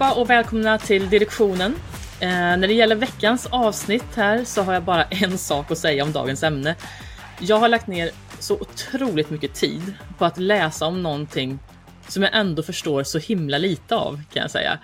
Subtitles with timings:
[0.00, 1.74] Hej allihopa och välkomna till direktionen.
[2.20, 6.04] Eh, när det gäller veckans avsnitt här så har jag bara en sak att säga
[6.04, 6.76] om dagens ämne.
[7.40, 11.58] Jag har lagt ner så otroligt mycket tid på att läsa om någonting
[12.08, 14.78] som jag ändå förstår så himla lite av kan jag säga.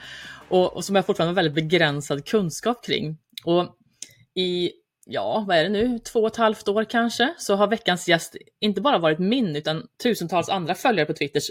[0.49, 3.19] Och, och som jag fortfarande har väldigt begränsad kunskap kring.
[3.45, 3.77] Och
[4.35, 4.71] i,
[5.07, 8.37] ja, vad är det nu, två och ett halvt år kanske, så har veckans gäst
[8.61, 11.51] inte bara varit min utan tusentals andra följare på Twitters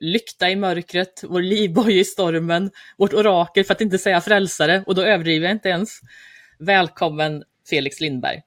[0.00, 4.94] lykta i mörkret, vår livboj i stormen, vårt orakel för att inte säga frälsare, och
[4.94, 6.00] då överdriver jag inte ens.
[6.58, 8.40] Välkommen Felix Lindberg.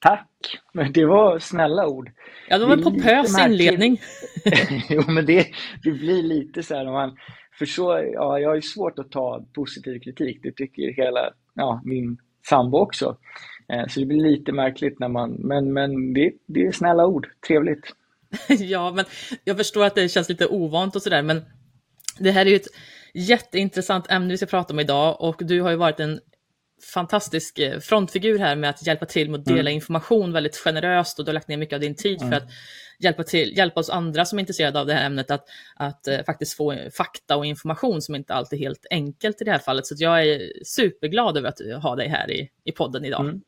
[0.00, 0.28] Tack!
[0.72, 2.10] Men det var snälla ord.
[2.48, 4.00] Ja, det var en pompös inledning.
[4.88, 5.46] jo, men det,
[5.82, 7.16] det blir lite så här om man...
[7.58, 10.40] För så, ja, jag har ju svårt att ta positiv kritik.
[10.42, 12.18] Det tycker hela ja, min
[12.48, 13.16] sambo också.
[13.68, 15.30] Eh, så det blir lite märkligt när man...
[15.30, 17.28] Men, men det, det är snälla ord.
[17.46, 17.92] Trevligt.
[18.48, 19.04] ja, men
[19.44, 21.44] jag förstår att det känns lite ovant och sådär, men
[22.18, 22.68] det här är ju ett
[23.14, 26.20] jätteintressant ämne vi ska prata om idag och du har ju varit en
[26.94, 29.72] fantastisk eh, frontfigur här med att hjälpa till med att dela mm.
[29.72, 32.30] information väldigt generöst och du har lagt ner mycket av din tid mm.
[32.30, 32.48] för att
[32.98, 35.44] hjälpa, till, hjälpa oss andra som är intresserade av det här ämnet att,
[35.76, 39.50] att uh, faktiskt få fakta och information som inte alltid är helt enkelt i det
[39.50, 39.86] här fallet.
[39.86, 43.20] Så jag är superglad över att ha dig här i, i podden idag.
[43.20, 43.40] Mm.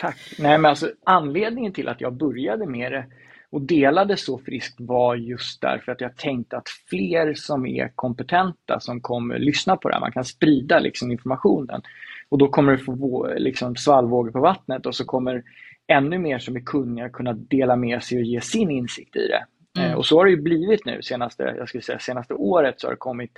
[0.00, 0.16] Tack.
[0.38, 3.06] Nej, men alltså, anledningen till att jag började med det
[3.52, 8.80] och delade så friskt var just därför att jag tänkte att fler som är kompetenta
[8.80, 11.82] som kommer lyssna på det här, man kan sprida liksom informationen.
[12.28, 15.42] Och då kommer det få liksom svallvågor på vattnet och så kommer
[15.86, 19.44] ännu mer som är kunniga kunna dela med sig och ge sin insikt i det.
[19.80, 19.90] Mm.
[19.90, 22.86] Eh, och så har det ju blivit nu senaste, jag skulle säga, senaste året så
[22.86, 23.32] har det kommit,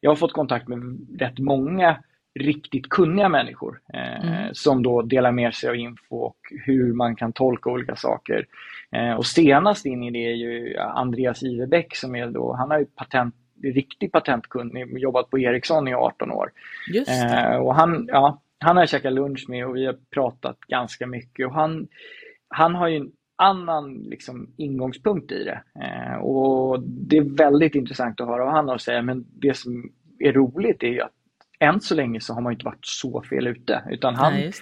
[0.00, 1.96] jag har fått kontakt med rätt många
[2.38, 4.54] riktigt kunniga människor eh, mm.
[4.54, 8.46] som då delar med sig av info och hur man kan tolka olika saker.
[8.92, 12.78] Eh, och senast in i det är ju Andreas Iverbäck som är då, han har
[12.78, 16.50] ju patent, riktig patentkunnig, jobbat på Ericsson i 18 år.
[17.08, 21.06] Eh, och han, ja, han har jag käkat lunch med och vi har pratat ganska
[21.06, 21.88] mycket och han,
[22.48, 25.62] han har ju en annan liksom, ingångspunkt i det.
[25.84, 29.56] Eh, och Det är väldigt intressant att höra vad han har att säga men det
[29.56, 31.12] som är roligt är att
[31.60, 34.52] än så länge så har man inte varit så fel ute utan han Nej,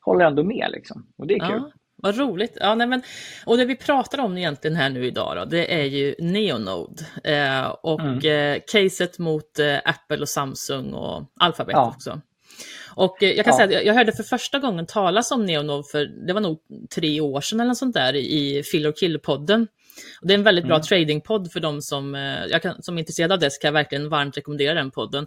[0.00, 1.06] håller ändå med liksom.
[1.18, 1.72] och det är kul.
[1.98, 2.56] Vad roligt.
[2.60, 3.02] Ja, nej, men,
[3.46, 7.66] och det vi pratar om egentligen här nu idag då, det är ju Neonode eh,
[7.66, 8.54] och mm.
[8.54, 11.92] eh, caset mot eh, Apple och Samsung och Alphabet ja.
[11.96, 12.20] också.
[12.94, 13.66] Och eh, jag kan ja.
[13.66, 16.58] säga att jag hörde för första gången talas om Neonode för det var nog
[16.94, 19.66] tre år sedan eller sånt där i Fill or Kill-podden.
[20.22, 20.82] det är en väldigt bra mm.
[20.82, 24.08] tradingpodd för de som, eh, kan, som är intresserade av det, så kan jag verkligen
[24.08, 25.26] varmt rekommendera den podden.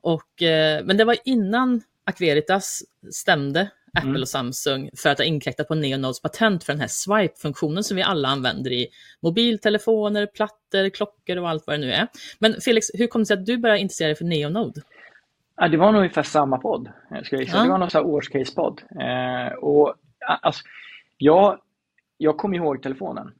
[0.00, 4.22] Och, eh, men det var innan Aqueritas stämde Apple mm.
[4.22, 8.02] och Samsung för att ha inkräktat på Neonodes patent för den här swipe-funktionen som vi
[8.02, 8.88] alla använder i
[9.22, 12.08] mobiltelefoner, plattor, klockor och allt vad det nu är.
[12.38, 14.80] Men Felix, hur kom det sig att du började intressera dig för Neonode?
[15.56, 16.88] Ja, det var nog ungefär samma podd.
[17.24, 17.62] Ska jag Ja.
[17.62, 18.82] Det var någon årscase-podd.
[19.00, 19.94] Eh, och,
[20.42, 20.64] alltså,
[21.16, 21.58] jag,
[22.16, 23.32] jag kommer ihåg telefonen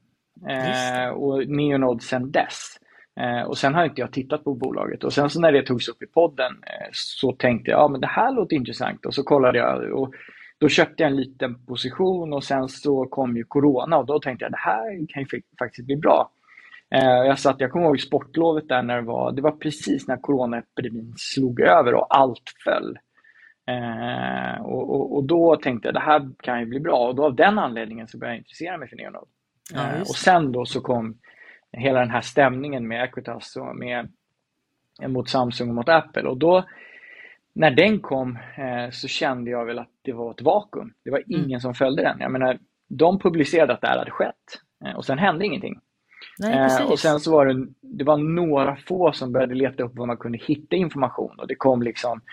[0.48, 2.78] eh, och Neonode sedan dess.
[3.20, 5.88] Eh, och sen har inte jag tittat på bolaget och sen så när det togs
[5.88, 9.22] upp i podden eh, så tänkte jag, ja men det här låter intressant och så
[9.22, 10.14] kollade jag och
[10.58, 14.44] då köpte jag en liten position och sen så kom ju Corona och då tänkte
[14.44, 16.30] jag det här kan ju faktiskt bli bra.
[16.94, 20.16] Eh, jag, satt, jag kommer ihåg sportlovet där när det var, det var precis när
[20.16, 22.98] coronaepidemin slog över och allt föll.
[24.60, 27.34] Och, och, och, då tänkte jag det här kan ju bli bra och då av
[27.34, 29.26] den anledningen så började jag intressera mig för Neonode.
[29.74, 31.18] Ja, och sen då så kom
[31.72, 34.12] hela den här stämningen med Equitas och med,
[35.06, 36.64] mot Samsung och mot Apple och då
[37.56, 40.92] när den kom eh, så kände jag väl att det var ett vakuum.
[41.04, 41.30] Det var mm.
[41.30, 41.60] ingen mm.
[41.60, 42.20] som följde den.
[42.20, 45.80] Jag menar, de publicerade att det här hade skett eh, och sen hände ingenting.
[46.38, 49.96] Nej, eh, och sen så var det, det var några få som började leta upp
[49.96, 52.24] var man kunde hitta information och det kom liksom eh,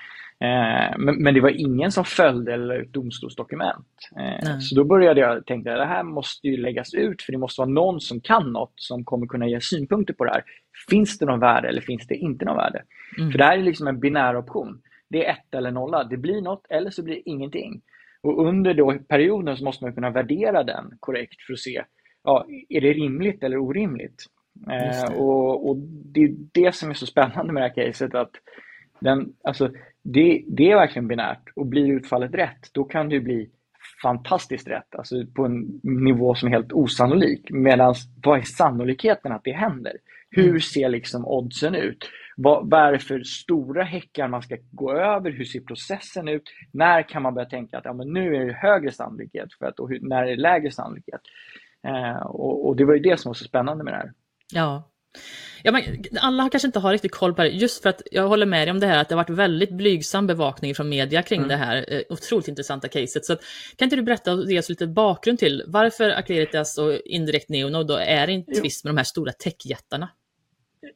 [0.98, 4.10] men, men, det var ingen som följde eller ett domstolsdokument.
[4.20, 7.38] Eh, så då började jag tänka att det här måste ju läggas ut för det
[7.38, 10.44] måste vara någon som kan något som kommer kunna ge synpunkter på det här.
[10.90, 12.84] Finns det någon värde eller finns det inte någon värde?
[13.18, 13.32] Mm.
[13.32, 14.82] För det här är liksom en binär option.
[15.10, 16.04] Det är ett eller nolla.
[16.04, 17.82] Det blir något eller så blir det ingenting.
[18.24, 21.84] Och under då perioden så måste man kunna värdera den korrekt för att se,
[22.24, 24.26] ja, är det rimligt eller orimligt?
[24.72, 25.16] Eh, det.
[25.16, 28.32] och, och, det är det som är så spännande med det här caset att
[29.00, 29.70] den, alltså,
[30.04, 33.50] det, det är verkligen binärt och blir utfallet rätt, då kan det bli
[34.02, 37.48] fantastiskt rätt, alltså på en nivå som är helt osannolik.
[37.50, 39.94] Medan vad är sannolikheten att det händer?
[40.30, 40.60] Hur mm.
[40.60, 42.10] ser liksom oddsen ut?
[42.38, 45.32] Vad, vad är det för stora häckar man ska gå över?
[45.32, 46.44] Hur ser processen ut?
[46.72, 49.80] När kan man börja tänka att ja, men nu är det högre sannolikhet för att,
[49.80, 51.22] och när är det lägre sannolikhet?
[51.88, 54.12] Eh, och, och, det var ju det som var så spännande med det här.
[54.54, 54.90] Ja,
[55.64, 55.84] Ja, men
[56.22, 58.72] alla kanske inte har riktigt koll på det, just för att jag håller med dig
[58.72, 61.50] om det här att det har varit väldigt blygsam bevakning från media kring mm.
[61.50, 63.26] det här eh, otroligt intressanta caset.
[63.26, 63.36] Så
[63.76, 67.94] kan inte du berätta och ge oss lite bakgrund till varför Acleritas och indirekt Neonode
[67.94, 70.10] då är i en tvist med de här stora techjättarna?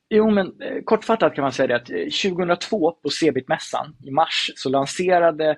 [0.10, 4.69] Jo, men eh, kortfattat kan man säga det att 2002 på Cebit-mässan i mars så
[4.69, 5.58] lanserade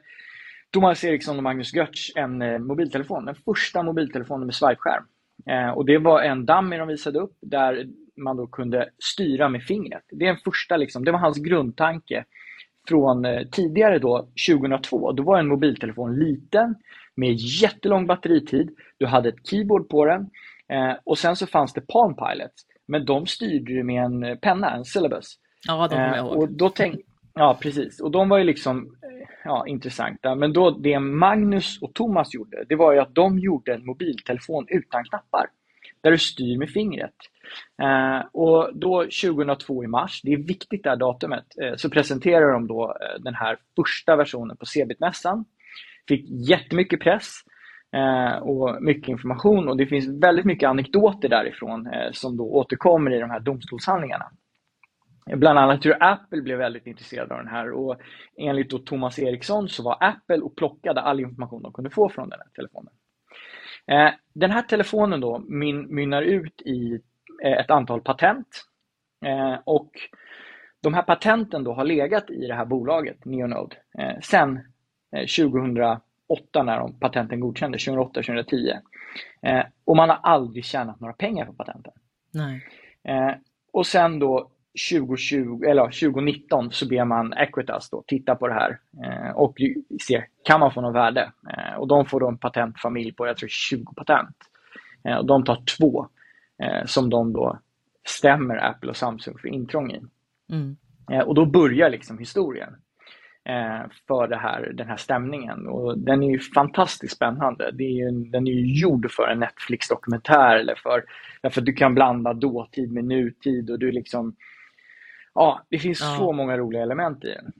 [0.71, 5.03] Thomas Eriksson och Magnus Götz en eh, mobiltelefon, den första mobiltelefonen med swipeskärm.
[5.49, 7.87] Eh, och det var en dummy de visade upp där
[8.23, 10.03] man då kunde styra med fingret.
[10.11, 12.25] Det, är en första, liksom, det var hans grundtanke
[12.87, 15.11] från eh, tidigare då, 2002.
[15.11, 16.75] Då var en mobiltelefon liten
[17.15, 18.69] med jättelång batteritid.
[18.97, 20.29] Du hade ett keyboard på den
[20.69, 22.51] eh, och sen så fanns det Palm Pilot.
[22.87, 25.35] Men de styrde du med en penna, en syllabus.
[25.67, 26.37] Ja, de kommer jag ihåg.
[26.37, 26.99] Och då tänk,
[27.33, 27.99] ja, precis.
[27.99, 28.95] Och de var ju liksom
[29.43, 30.35] ja, intressanta.
[30.35, 34.65] Men då det Magnus och Thomas gjorde, det var ju att de gjorde en mobiltelefon
[34.69, 35.45] utan knappar.
[36.03, 37.15] Där du styr med fingret.
[37.81, 42.53] Eh, och då 2002 i mars, det är viktigt det här datumet, eh, så presenterar
[42.53, 45.45] de då eh, den här första versionen på Cebit-mässan.
[46.07, 47.35] Fick jättemycket press
[47.95, 53.11] eh, och mycket information och det finns väldigt mycket anekdoter därifrån eh, som då återkommer
[53.11, 54.31] i de här domstolshandlingarna.
[55.35, 57.95] Bland annat hur Apple blev väldigt intresserade av den här och
[58.37, 62.29] enligt då Thomas Eriksson så var Apple och plockade all information de kunde få från
[62.29, 62.93] den här telefonen.
[63.89, 65.39] Eh, den här telefonen då
[65.89, 66.99] mynnar ut i
[67.43, 68.47] eh, ett antal patent
[69.25, 69.91] eh, och
[70.81, 73.75] de här patenten då har legat i det här bolaget Neonode
[74.21, 74.59] sedan
[75.11, 78.79] 2008 när de patenten godkändes, 2008-2010.
[79.85, 81.93] Och man har aldrig tjänat några pengar på patenten.
[82.33, 82.67] Nej.
[83.73, 84.51] Och sen då
[84.91, 89.57] 2020, eller 2019 så ber man Equitas då titta på det här eh, och
[90.01, 91.31] se, kan man få något värde?
[91.49, 94.35] Eh, och de får då en patentfamilj på, jag tror 20 patent.
[95.03, 96.07] Eh, och de tar två
[96.85, 97.59] som de då
[98.07, 100.01] stämmer Apple och Samsung för intrång i.
[100.51, 100.77] Mm.
[101.25, 102.75] Och då börjar liksom historien
[104.07, 105.67] för här, den här stämningen.
[105.67, 107.71] Och den är ju fantastiskt spännande.
[107.71, 111.03] Det är ju, den är ju gjord för en Netflix-dokumentär eller för,
[111.41, 114.35] därför att du kan blanda dåtid med nutid och du liksom
[115.39, 116.15] ja, det finns ja.
[116.17, 117.51] så många roliga element i den.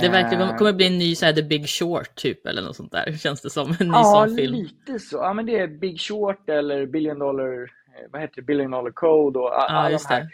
[0.00, 2.92] Det verkar kommer bli en ny så här, The Big Short typ eller något sånt
[2.92, 3.68] där, känns det som.
[3.80, 4.54] En ny ja, sån film.
[4.54, 5.16] lite så.
[5.16, 8.90] Ja, men det är Big Short eller Billion Dollar, eh, vad heter det, Billion Dollar
[8.90, 10.28] Code och ja, just det.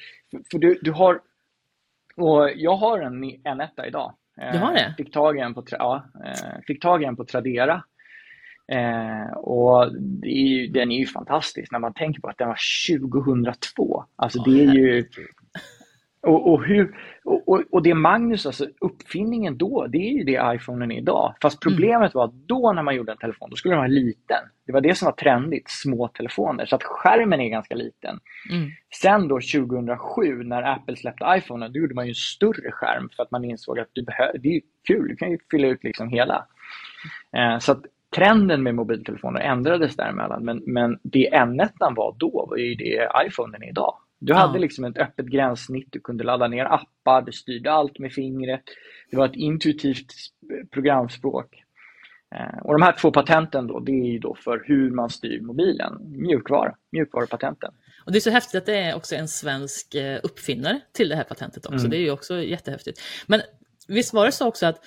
[0.50, 1.20] För du, du har,
[2.16, 4.14] och jag har en, en etta idag.
[4.52, 4.94] Du har det?
[4.96, 7.84] Fick tag i en på, ja, eh, fick tag i en på Tradera.
[8.72, 9.84] Eh, och
[10.22, 12.58] är ju, den är ju fantastisk när man tänker på att den var
[12.98, 14.04] 2002.
[14.16, 15.08] Alltså oh, det är ju
[16.24, 20.92] och, och, hur, och, och det Magnus, alltså uppfinningen då, det är ju det iPhonen
[20.92, 21.34] är idag.
[21.42, 21.76] Fast mm.
[21.76, 24.42] problemet var att då när man gjorde en telefon, då skulle den vara liten.
[24.66, 26.66] Det var det som var trendigt, små telefoner.
[26.66, 28.20] Så att skärmen är ganska liten.
[28.50, 28.70] Mm.
[29.00, 33.22] Sen då 2007 när Apple släppte iPhonen, då gjorde man ju en större skärm för
[33.22, 36.08] att man insåg att du behöver, det är kul, du kan ju fylla ut liksom
[36.08, 36.46] hela.
[37.36, 37.82] Eh, så att
[38.16, 40.44] trenden med mobiltelefoner ändrades däremellan.
[40.44, 43.94] Men, men det N1 var då var ju det iPhonen är idag.
[44.18, 44.38] Du ja.
[44.38, 48.62] hade liksom ett öppet gränssnitt, du kunde ladda ner appar, du styrde allt med fingret.
[49.10, 50.12] Det var ett intuitivt
[50.70, 51.64] programspråk.
[52.34, 55.92] Eh, och de här två patenten då, det är då för hur man styr mobilen,
[56.02, 57.74] mjukvara, mjukvarupatenten.
[58.04, 61.16] Och det är så häftigt att det är också en svensk eh, uppfinnare till det
[61.16, 61.78] här patentet också.
[61.78, 61.90] Mm.
[61.90, 63.00] Det är ju också jättehäftigt.
[63.26, 63.40] Men
[63.88, 64.80] visst var det så också att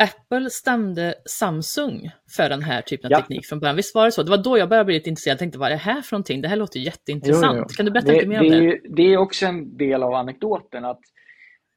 [0.00, 3.20] Apple stämde Samsung för den här typen av ja.
[3.20, 3.76] teknik från början.
[3.76, 4.22] Visst var det så?
[4.22, 5.34] Det var då jag började bli lite intresserad.
[5.34, 6.42] Jag tänkte, vad är det här för någonting?
[6.42, 7.56] Det här låter jätteintressant.
[7.58, 7.74] Jo, jo.
[7.76, 8.72] Kan du berätta det, lite mer det om det?
[8.72, 11.00] Är, det är också en del av anekdoten att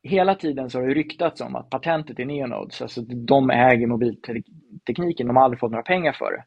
[0.03, 5.27] hela tiden så har det ryktats om att patentet i Neonodes, alltså de äger mobiltekniken,
[5.27, 6.43] de har aldrig fått några pengar för det.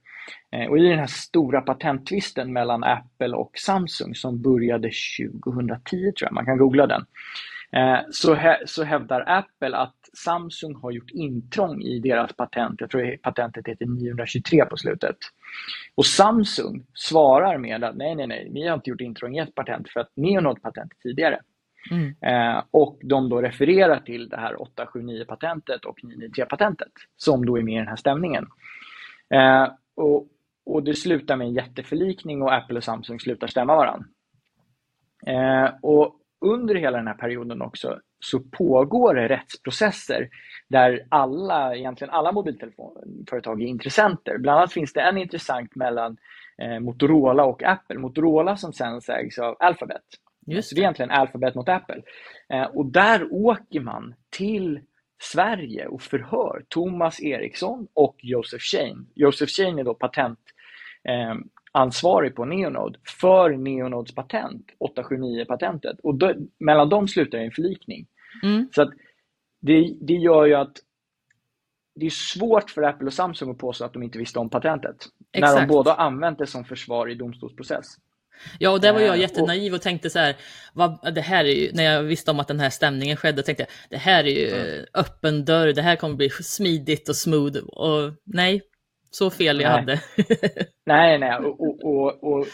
[0.57, 4.91] Eh, och i den här stora patenttvisten mellan Apple och Samsung som började
[5.51, 7.05] 2010 tror jag, man kan googla den,
[8.11, 12.81] så, så hävdar Apple att Samsung har gjort intrång i deras patent.
[12.81, 15.17] Jag tror patentet heter 923 på slutet.
[15.95, 19.55] Och Samsung svarar med att nej, nej, nej, ni har inte gjort intrång i ett
[19.55, 21.41] patent för att ni har nått patentet tidigare.
[21.91, 22.15] Mm.
[22.21, 27.75] Eh, och de då refererar till det här 879-patentet och 993-patentet som då är med
[27.75, 28.47] i den här stämningen.
[29.35, 30.27] Eh, och,
[30.67, 34.07] och det slutar med en jätteförlikning och Apple och Samsung slutar stämma varandra.
[35.27, 40.29] Eh, och under hela den här perioden också så pågår det rättsprocesser
[40.69, 44.39] där alla, egentligen alla mobiltelefonföretag är intressenter.
[44.39, 46.17] Bland annat finns det en intressant mellan
[46.63, 47.99] eh, Motorola och Apple.
[47.99, 50.03] Motorola som sen ägs av Alphabet.
[50.47, 50.63] Just det.
[50.69, 52.03] Så det är egentligen Alphabet mot Apple.
[52.49, 54.81] Eh, och där åker man till
[55.23, 59.05] Sverige och förhör Thomas Eriksson och Joseph Shane.
[59.15, 60.39] Joseph Shane är då patent,
[61.05, 61.35] eh,
[61.73, 65.97] ansvarig på Neonode för Neonodes patent, 879-patentet.
[66.03, 68.07] Och då, mellan dem slutar en förlikning.
[68.43, 68.69] Mm.
[68.75, 68.91] Så att
[69.61, 70.77] det, det gör ju att
[71.95, 74.97] det är svårt för Apple och Samsung att påstå att de inte visste om patentet.
[75.33, 75.55] Exakt.
[75.55, 77.87] När de båda använt det som försvar i domstolsprocess.
[78.59, 80.37] Ja, och där var jag eh, jättenaiv och tänkte så här,
[80.75, 83.63] vad, det här är ju, när jag visste om att den här stämningen skedde, tänkte
[83.63, 84.85] jag, det här är ju mm.
[84.95, 87.59] öppen dörr, det här kommer bli smidigt och smooth.
[87.59, 88.63] Och nej,
[89.11, 89.81] så fel jag nej.
[89.81, 90.01] hade.
[90.87, 92.47] nej, nej, och, och, och, och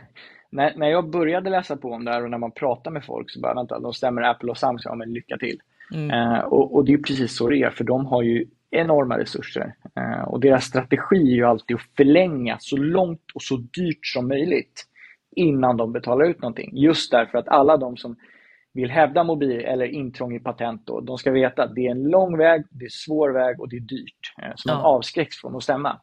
[0.50, 3.30] när, när jag började läsa på om det här och när man pratar med folk
[3.30, 5.58] så bara, vänta, de stämmer Apple och Samsung, men lycka till.
[5.94, 6.10] Mm.
[6.10, 9.74] Uh, och, och, det är precis så det är, för de har ju enorma resurser.
[9.98, 14.28] Uh, och deras strategi är ju alltid att förlänga så långt och så dyrt som
[14.28, 14.86] möjligt
[15.36, 16.70] innan de betalar ut någonting.
[16.76, 18.16] Just därför att alla de som
[18.72, 22.02] vill hävda mobil eller intrång i patent, då, de ska veta att det är en
[22.02, 24.34] lång väg, det är svår väg och det är dyrt.
[24.42, 24.84] Eh, så man ja.
[24.84, 26.00] avskräcks från att stämma.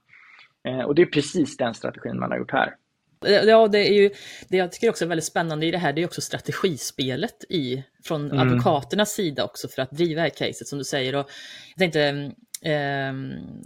[0.67, 2.75] Eh, och det är precis den strategin man har gjort här.
[3.19, 4.09] Ja, det är ju,
[4.49, 7.83] det jag tycker också är väldigt spännande i det här, det är också strategispelet i,
[8.03, 8.39] från mm.
[8.39, 11.15] advokaternas sida också för att driva det här caset som du säger.
[11.15, 11.29] Och
[11.75, 12.31] jag tänkte,
[12.71, 13.13] eh,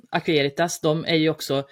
[0.09, 1.63] Aqueritas, de är ju också eh,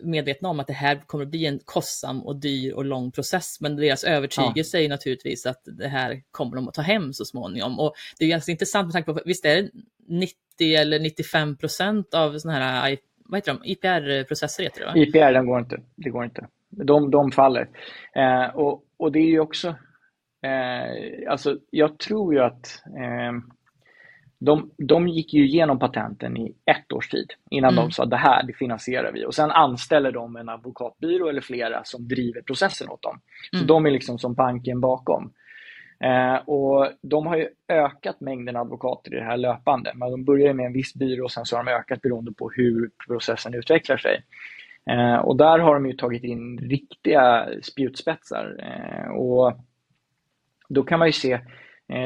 [0.00, 3.60] medvetna om att det här kommer att bli en kostsam och dyr och lång process.
[3.60, 4.84] Men deras övertygelse ja.
[4.84, 7.80] är naturligtvis att det här kommer de att ta hem så småningom.
[7.80, 9.70] Och det är ganska intressant med tanke på, visst är det
[10.08, 12.96] 90 eller 95 procent av sådana här
[13.28, 13.64] vad heter de?
[13.64, 14.92] IPR-processer heter det va?
[14.96, 15.80] IPR, den går inte.
[15.96, 16.46] Det går inte.
[16.70, 17.68] De, de faller.
[18.14, 19.68] Eh, och, och det är ju också,
[20.42, 23.32] eh, alltså jag tror ju att eh,
[24.38, 27.84] de, de gick ju igenom patenten i ett års tid innan mm.
[27.84, 29.26] de sa det här, det finansierar vi.
[29.26, 33.20] Och sen anställer de en advokatbyrå eller flera som driver processen åt dem.
[33.50, 33.66] Så mm.
[33.66, 35.32] de är liksom som banken bakom.
[36.00, 39.92] Eh, och De har ju ökat mängden advokater i det här löpande.
[39.94, 42.50] Men de börjar med en viss byrå och sen så har de ökat beroende på
[42.50, 44.22] hur processen utvecklar sig.
[44.90, 48.56] Eh, och där har de ju tagit in riktiga spjutspetsar.
[48.58, 49.52] Eh, och
[50.68, 51.40] då kan man ju se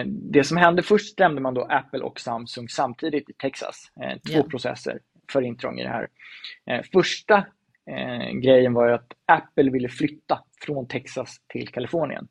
[0.07, 3.93] det som hände, först stämde man då Apple och Samsung samtidigt i Texas.
[4.03, 4.47] Eh, två yeah.
[4.47, 4.99] processer
[5.33, 6.09] för intrång i det här.
[6.71, 7.47] Eh, första
[8.43, 12.29] grejen var att Apple ville flytta från Texas till Kalifornien.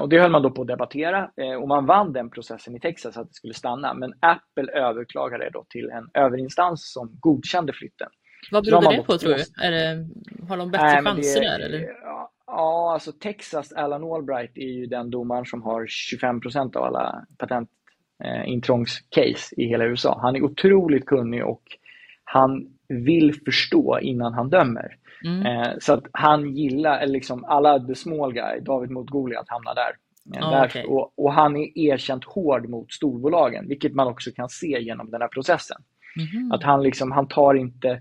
[0.00, 3.16] Och det höll man då på att debattera och man vann den processen i Texas
[3.16, 3.94] att det skulle stanna.
[3.94, 8.08] Men Apple överklagade då till en överinstans som godkände flytten.
[8.50, 9.36] Vad beror det på tror du?
[9.36, 10.08] Det,
[10.48, 11.60] har de bättre Nej, chanser det, där?
[11.60, 11.80] Eller?
[12.02, 17.24] Ja, alltså Texas Alan Albright är ju den domaren som har 25 procent av alla
[17.38, 20.18] patentintrångscase eh, i hela USA.
[20.22, 21.62] Han är otroligt kunnig och
[22.24, 24.96] han vill förstå innan han dömer.
[25.24, 25.46] Mm.
[25.46, 29.92] Eh, så att han gillar, liksom alla the small guy, David mot Goliat hamnar där.
[30.36, 30.84] Eh, oh, okay.
[30.84, 35.20] och, och, han är erkänt hård mot storbolagen, vilket man också kan se genom den
[35.20, 35.76] här processen.
[36.16, 36.52] Mm.
[36.52, 38.00] Att han, liksom, han tar inte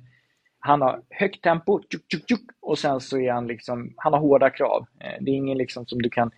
[0.59, 4.19] han har högt tempo tjuk, tjuk, tjuk, och sen så är han liksom, han har
[4.19, 4.85] hårda krav.
[4.99, 6.31] Eh, det är ingen liksom som du kan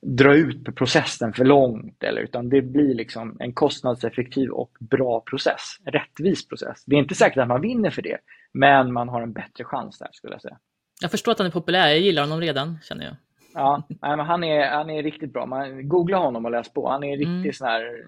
[0.00, 5.20] dra ut på processen för långt, eller, utan det blir liksom en kostnadseffektiv och bra
[5.20, 5.78] process.
[5.84, 6.84] Rättvis process.
[6.86, 8.18] Det är inte säkert att man vinner för det,
[8.52, 10.58] men man har en bättre chans där skulle jag säga.
[11.00, 13.14] Jag förstår att han är populär, jag gillar honom redan känner jag.
[13.54, 15.46] Ja, men han, är, han är riktigt bra.
[15.46, 16.88] Man, googla honom och läs på.
[16.88, 17.52] Han är riktigt mm.
[17.52, 18.04] sån här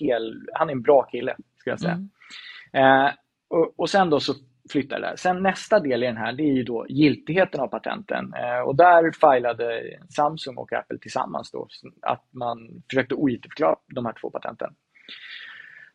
[0.00, 2.06] hel, han är en bra kille, skulle jag säga.
[2.72, 3.06] Mm.
[3.06, 3.12] Eh,
[3.48, 4.34] och, och sen då så
[4.70, 5.16] flyttar där.
[5.16, 8.34] Sen nästa del i den här det är ju då giltigheten av patenten.
[8.34, 9.82] Eh, och där filade
[10.16, 11.68] Samsung och Apple tillsammans då,
[12.02, 14.74] att man försökte ogiltigförklara de här två patenten.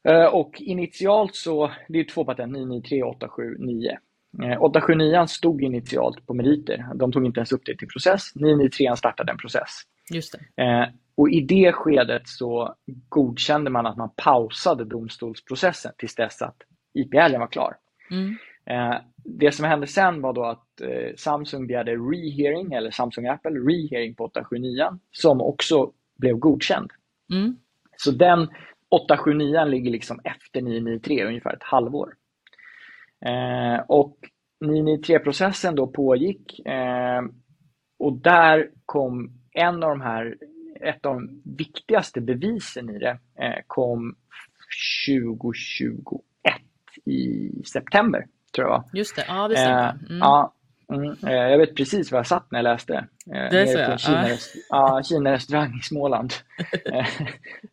[0.03, 3.97] Eh, och initialt så, det är två patent, 993 och 879.
[4.59, 6.85] 879 stod initialt på meriter.
[6.95, 8.35] De tog inte ens upp det till process.
[8.35, 9.69] 993 startade en process.
[10.13, 10.63] Just det.
[10.63, 12.75] Eh, och I det skedet så
[13.09, 16.57] godkände man att man pausade domstolsprocessen tills dess att
[16.93, 17.77] IPL var klar.
[18.11, 18.37] Mm.
[18.65, 23.51] Eh, det som hände sen var då att eh, Samsung begärde rehearing, eller Samsung Apple,
[23.51, 26.91] rehearing på 879 som också blev godkänd.
[27.31, 27.57] Mm.
[27.97, 28.47] Så den
[28.89, 32.13] 879 ligger liksom efter 993 ungefär ett halvår.
[33.25, 34.17] Eh, och
[34.65, 37.21] 993-processen då pågick eh,
[37.99, 40.37] och där kom en av de här,
[40.81, 44.15] ett av de viktigaste bevisen i det eh, kom
[45.07, 46.21] 2021
[47.05, 49.83] i september tror jag Just det, ja det stämmer.
[49.83, 50.17] Eh, mm.
[50.19, 50.53] Ja,
[50.93, 52.93] mm, eh, jag vet precis var jag satt när jag läste.
[52.95, 53.97] Eh, det är så ja.
[53.97, 54.27] Kina,
[54.69, 56.33] ja, Kina restaurang i Småland.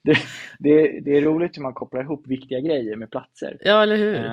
[0.02, 0.18] det,
[0.58, 3.56] det, det, är roligt hur man kopplar ihop viktiga grejer med platser.
[3.60, 4.30] Ja, eller hur?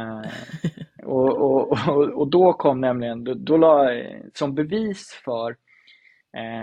[1.06, 3.90] och, och, och, och, då kom nämligen, då, då la,
[4.34, 5.56] som bevis för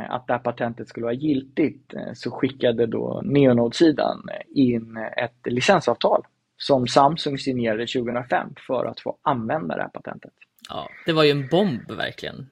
[0.08, 6.22] att det här patentet skulle vara giltigt så skickade då Neonode-sidan in ett licensavtal
[6.62, 10.32] som Samsung signerade 2005 för att få använda det här patentet.
[10.68, 12.46] Ja, det var ju en bomb verkligen.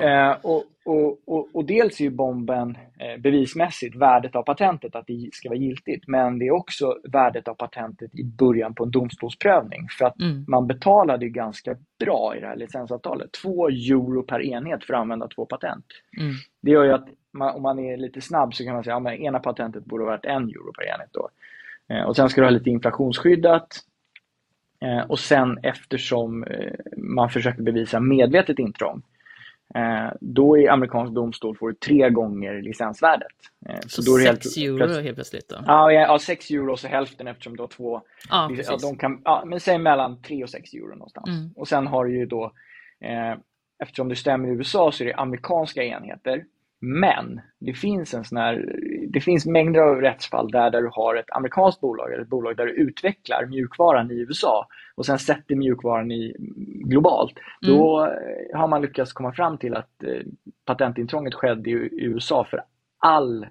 [0.00, 0.30] ja?
[0.30, 5.06] Eh, och, och, och, och, dels är ju bomben eh, bevismässigt värdet av patentet, att
[5.06, 6.08] det ska vara giltigt.
[6.08, 9.86] Men det är också värdet av patentet i början på en domstolsprövning.
[9.98, 10.44] För att mm.
[10.48, 13.32] man betalade ju ganska bra i det här licensavtalet.
[13.42, 15.86] Två euro per enhet för att använda två patent.
[16.20, 16.32] Mm.
[16.62, 19.04] Det gör ju att man, om man är lite snabb så kan man säga att
[19.04, 21.10] ja, ena patentet borde ha varit en euro per enhet.
[21.12, 21.28] Då.
[21.90, 23.78] Eh, och sen ska du ha lite inflationsskyddat.
[24.80, 29.02] Eh, och sen eftersom eh, man försöker bevisa medvetet intrång
[30.20, 33.32] då i amerikansk domstol får du tre gånger licensvärdet.
[33.86, 35.48] Så, så då 6 helt, euro helt plötsligt?
[35.48, 35.56] Då?
[35.66, 38.02] Ja, ja, 6 euro och så hälften eftersom du har två.
[38.30, 41.28] Ja, ja, de kan, ja, men säg mellan 3 och 6 euro någonstans.
[41.28, 41.50] Mm.
[41.56, 42.44] Och sen har du ju då,
[43.00, 43.38] eh,
[43.82, 46.44] eftersom det stämmer i USA så är det amerikanska enheter.
[46.80, 48.54] Men det finns, en sån här,
[49.08, 52.56] det finns mängder av rättsfall där, där du har ett amerikanskt bolag eller ett bolag
[52.56, 56.36] där du utvecklar mjukvaran i USA och sen sätter mjukvaran i
[56.84, 57.34] globalt.
[57.62, 57.76] Mm.
[57.76, 60.20] Då eh, har man lyckats komma fram till att eh,
[60.64, 62.60] patentintrånget skedde i USA för
[62.98, 63.42] all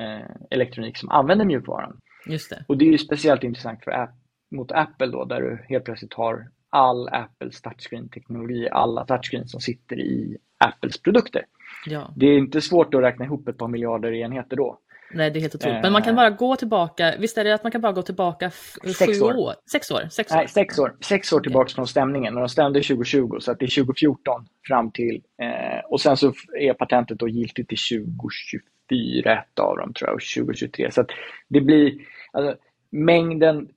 [0.00, 2.00] eh, elektronik som använder mjukvaran.
[2.26, 2.64] Just det.
[2.68, 4.08] Och det är speciellt intressant för,
[4.50, 9.96] mot Apple då, där du helt plötsligt har all Apples touchscreen-teknologi, alla touchscreens som sitter
[10.00, 11.42] i Apples produkter.
[11.86, 12.12] Ja.
[12.16, 14.78] Det är inte svårt att räkna ihop ett par miljarder enheter då.
[15.14, 15.82] Nej, det är helt otroligt.
[15.82, 16.16] Men man kan eh.
[16.16, 18.50] bara gå tillbaka, visst är det att man kan bara gå tillbaka
[18.98, 19.36] sex år.
[19.36, 19.54] år?
[19.72, 20.08] Sex år?
[20.10, 20.96] Sex år, Nej, sex år.
[21.00, 21.74] Sex år tillbaka okay.
[21.74, 22.34] från stämningen.
[22.34, 25.22] Och de stämde 2020, så att det är 2014 fram till...
[25.42, 27.78] Eh, och sen så är patentet då giltigt till
[28.08, 30.90] 2024, ett av dem tror jag, och 2023.
[30.90, 31.10] Så att
[31.48, 31.92] det blir...
[32.32, 32.56] Alltså,
[32.90, 33.68] mängden,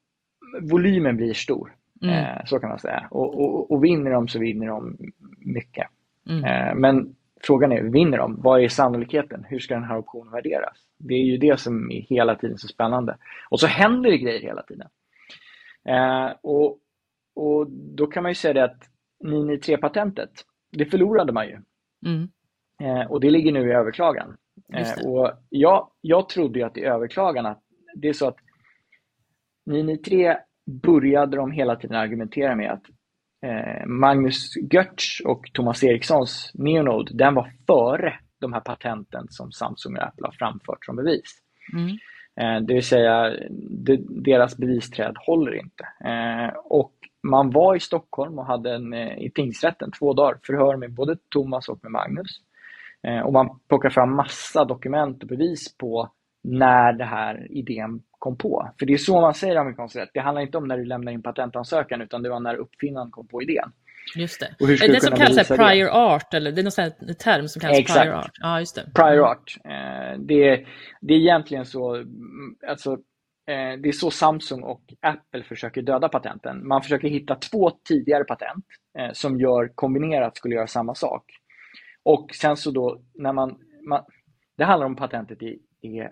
[0.61, 1.73] volymen blir stor.
[2.01, 2.15] Mm.
[2.15, 3.07] Eh, så kan man säga.
[3.11, 4.97] Och, och, och, vinner de så vinner de
[5.39, 5.87] mycket.
[6.29, 6.43] Mm.
[6.43, 8.41] Eh, men Frågan är, vinner de?
[8.41, 9.45] Vad är sannolikheten?
[9.49, 10.77] Hur ska den här optionen värderas?
[10.97, 13.17] Det är ju det som är hela tiden så spännande.
[13.49, 14.87] Och så händer det grejer hela tiden.
[15.85, 16.79] Eh, och,
[17.35, 18.83] och Då kan man ju säga det att
[19.25, 20.29] 993-patentet,
[20.71, 21.59] det förlorade man ju.
[22.05, 22.29] Mm.
[23.09, 24.37] Och det ligger nu i överklagan.
[25.05, 27.63] Och jag, jag trodde att i överklagan att
[27.95, 28.37] det är så att
[29.65, 32.83] 993 började de hela tiden argumentera med att
[33.45, 39.97] Eh, Magnus Götz och Thomas Erikssons Neonode, den var före de här patenten som Samsung
[39.97, 41.41] och Apple har framfört som bevis.
[41.73, 41.97] Mm.
[42.39, 43.33] Eh, det vill säga,
[44.09, 45.83] deras bevisträd håller inte.
[46.05, 50.93] Eh, och man var i Stockholm och hade en, i tingsrätten två dagar förhör med
[50.93, 52.41] både Thomas och med Magnus.
[53.25, 56.11] Och man plockar fram massa dokument och bevis på
[56.47, 58.71] när den här idén kom på.
[58.79, 60.09] För det är så man säger amerikansk rätt.
[60.13, 63.27] Det handlar inte om när du lämnar in patentansökan utan det var när uppfinnaren kom
[63.27, 63.71] på idén.
[64.15, 64.55] Just det.
[64.59, 65.91] Och hur det som kallas prior det?
[65.91, 68.01] art, eller det är någon sån term som kallas Exakt.
[68.01, 68.31] prior art?
[68.33, 68.91] Ja, just det.
[68.95, 69.25] Prior mm.
[69.25, 69.57] art.
[69.65, 70.65] Eh, det,
[71.01, 72.91] det är egentligen så, mm, alltså,
[73.47, 76.67] eh, det är så Samsung och Apple försöker döda patenten.
[76.67, 78.65] Man försöker hitta två tidigare patent
[78.99, 81.23] eh, som gör kombinerat skulle göra samma sak.
[82.03, 83.57] Och sen så då när man,
[83.89, 84.03] man
[84.57, 86.11] det handlar om patentet är, är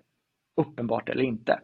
[0.56, 1.60] uppenbart eller inte.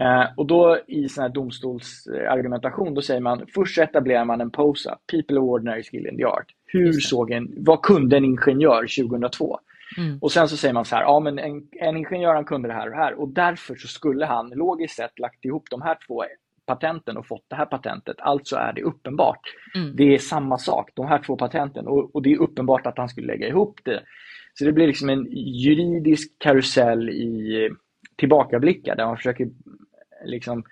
[0.00, 4.98] Eh, och då i sån här domstolsargumentation, då säger man först etablerar man en POSA,
[5.10, 6.46] People of Ordinary Skill in the Art.
[6.66, 9.58] Hur såg en, vad kunde en ingenjör 2002?
[9.98, 10.18] Mm.
[10.18, 12.74] Och sen så säger man så här, ja men en, en ingenjör han kunde det
[12.74, 15.98] här och det här och därför så skulle han logiskt sett lagt ihop de här
[16.06, 16.24] två
[16.66, 18.16] patenten och fått det här patentet.
[18.18, 19.40] Alltså är det uppenbart.
[19.74, 19.96] Mm.
[19.96, 23.08] Det är samma sak, de här två patenten och, och, det är uppenbart att han
[23.08, 24.02] skulle lägga ihop det.
[24.54, 27.70] Så det blir liksom en juridisk karusell i
[28.16, 29.48] tillbakablickar där man försöker
[30.24, 30.64] liksom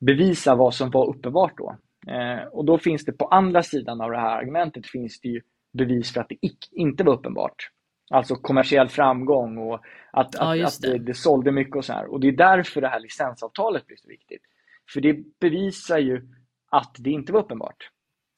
[0.00, 1.76] bevisa vad som var uppenbart då.
[2.12, 5.40] Eh, och då finns det på andra sidan av det här argumentet finns det ju
[5.72, 6.36] bevis för att det
[6.72, 7.70] inte var uppenbart.
[8.10, 9.80] Alltså kommersiell framgång och
[10.12, 10.98] att, ja, att, att det.
[10.98, 12.06] det, sålde mycket och så här.
[12.06, 14.42] Och det är därför det här licensavtalet blir så viktigt.
[14.92, 16.28] För det bevisar ju
[16.70, 17.90] att det inte var uppenbart.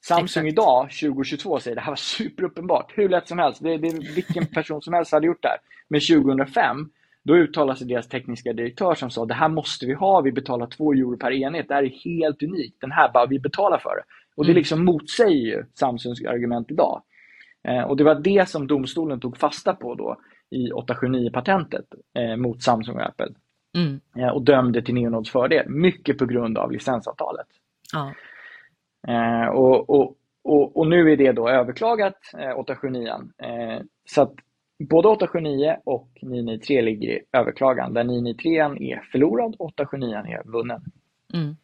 [0.05, 0.53] Samsung Exakt.
[0.53, 2.93] idag, 2022, säger det här var superuppenbart.
[2.95, 3.63] Hur lätt som helst.
[3.63, 5.59] Det, det, vilken person som helst hade gjort det här.
[5.89, 6.91] Men 2005
[7.25, 10.67] då uttalade sig deras tekniska direktör som sa det här måste vi ha, vi betalar
[10.67, 13.97] 2 euro per enhet, det här är helt unikt, den här bara vi betalar för
[13.97, 14.03] det.
[14.37, 14.59] Och det mm.
[14.59, 17.03] liksom motsäger ju Samsungs argument idag.
[17.69, 20.17] Eh, och det var det som domstolen tog fasta på då
[20.51, 23.29] i 879-patentet eh, mot Samsung och Apple.
[23.77, 24.01] Mm.
[24.17, 27.47] Eh, och dömde till Neonods fördel, mycket på grund av licensavtalet.
[27.93, 28.13] Ja.
[29.09, 32.17] Eh, och, och, och, och, nu är det då överklagat,
[32.57, 33.11] 879.
[33.39, 34.35] Eh, så att
[34.91, 40.81] Både 879 och 993 ligger i överklagan där 993 är förlorad och 879 är vunnen.
[41.35, 41.57] Mm,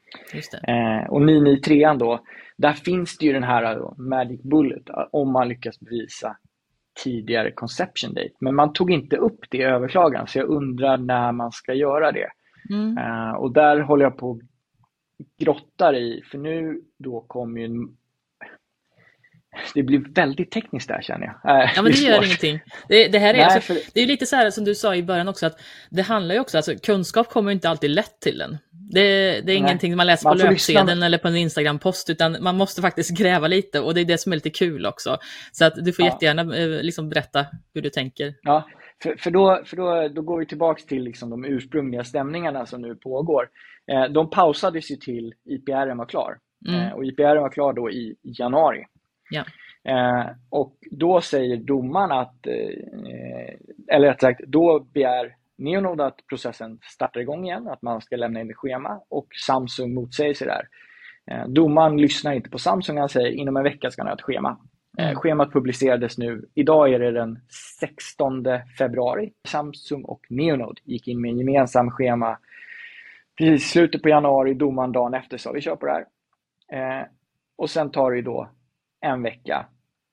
[0.69, 2.21] eh, och 993 då,
[2.57, 6.37] där finns det ju den här då, Magic Bullet om man lyckas bevisa
[7.05, 8.35] tidigare conception date.
[8.41, 12.13] Men man tog inte upp det i överklagan så jag undrar när man ska göra
[12.13, 12.29] det.
[12.71, 12.99] Mm.
[12.99, 14.41] Eh, och där håller jag på
[15.39, 17.89] grottar i, för nu då kommer ju
[19.75, 21.63] det blir väldigt tekniskt där känner jag.
[21.63, 22.61] Äh, ja, men det, gör ingenting.
[22.89, 23.81] Det, det här är, Nej, alltså, för...
[23.95, 26.41] det är lite så här som du sa i början också, att det handlar ju
[26.41, 28.59] också, alltså kunskap kommer inte alltid lätt till en.
[28.91, 29.57] Det, det är Nej.
[29.57, 33.49] ingenting man läser man på löpsedeln eller på en Instagram-post, utan man måste faktiskt gräva
[33.49, 35.19] lite och det är det som är lite kul också.
[35.53, 36.13] Så att du får ja.
[36.13, 38.35] jättegärna eh, liksom berätta hur du tänker.
[38.43, 38.69] Ja,
[39.03, 42.83] för, för, då, för då, då går vi tillbaka till liksom de ursprungliga stämningarna som
[42.83, 43.49] nu pågår.
[43.93, 46.39] Eh, de pausades ju till IPR var klar.
[46.69, 46.81] Mm.
[46.81, 48.85] Eh, och IPR var klar då i januari.
[49.31, 49.45] Ja.
[49.85, 53.55] Eh, och då säger domaren att, eh,
[53.89, 58.41] eller rätt sagt, då begär Neonode att processen startar igång igen, att man ska lämna
[58.41, 60.69] in ett schema och Samsung motsäger sig där.
[61.31, 64.23] Eh, domaren lyssnar inte på Samsung, han säger inom en vecka ska han ha ett
[64.23, 64.59] schema.
[64.99, 65.17] Eh, mm.
[65.17, 67.39] Schemat publicerades nu, idag är det den
[67.81, 68.45] 16
[68.79, 69.33] februari.
[69.49, 72.39] Samsung och Neonode gick in med en gemensam schema
[73.39, 76.05] precis slutet på januari, domaren dagen efter sa vi kör på det här.
[76.73, 77.07] Eh,
[77.57, 78.51] och sen tar det då
[79.01, 79.67] en vecka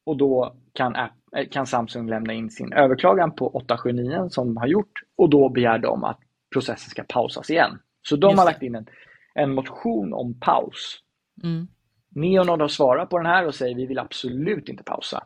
[0.06, 4.68] och då kan, app, eh, kan Samsung lämna in sin överklagan på 879 som har
[4.68, 6.20] gjort och då begär de att
[6.54, 7.80] processen ska pausas igen.
[8.02, 8.86] Så de har lagt in en,
[9.34, 11.00] en motion om paus.
[11.44, 11.68] Mm.
[12.10, 15.24] Neonode har svarat på den här och säger vi vill absolut inte pausa.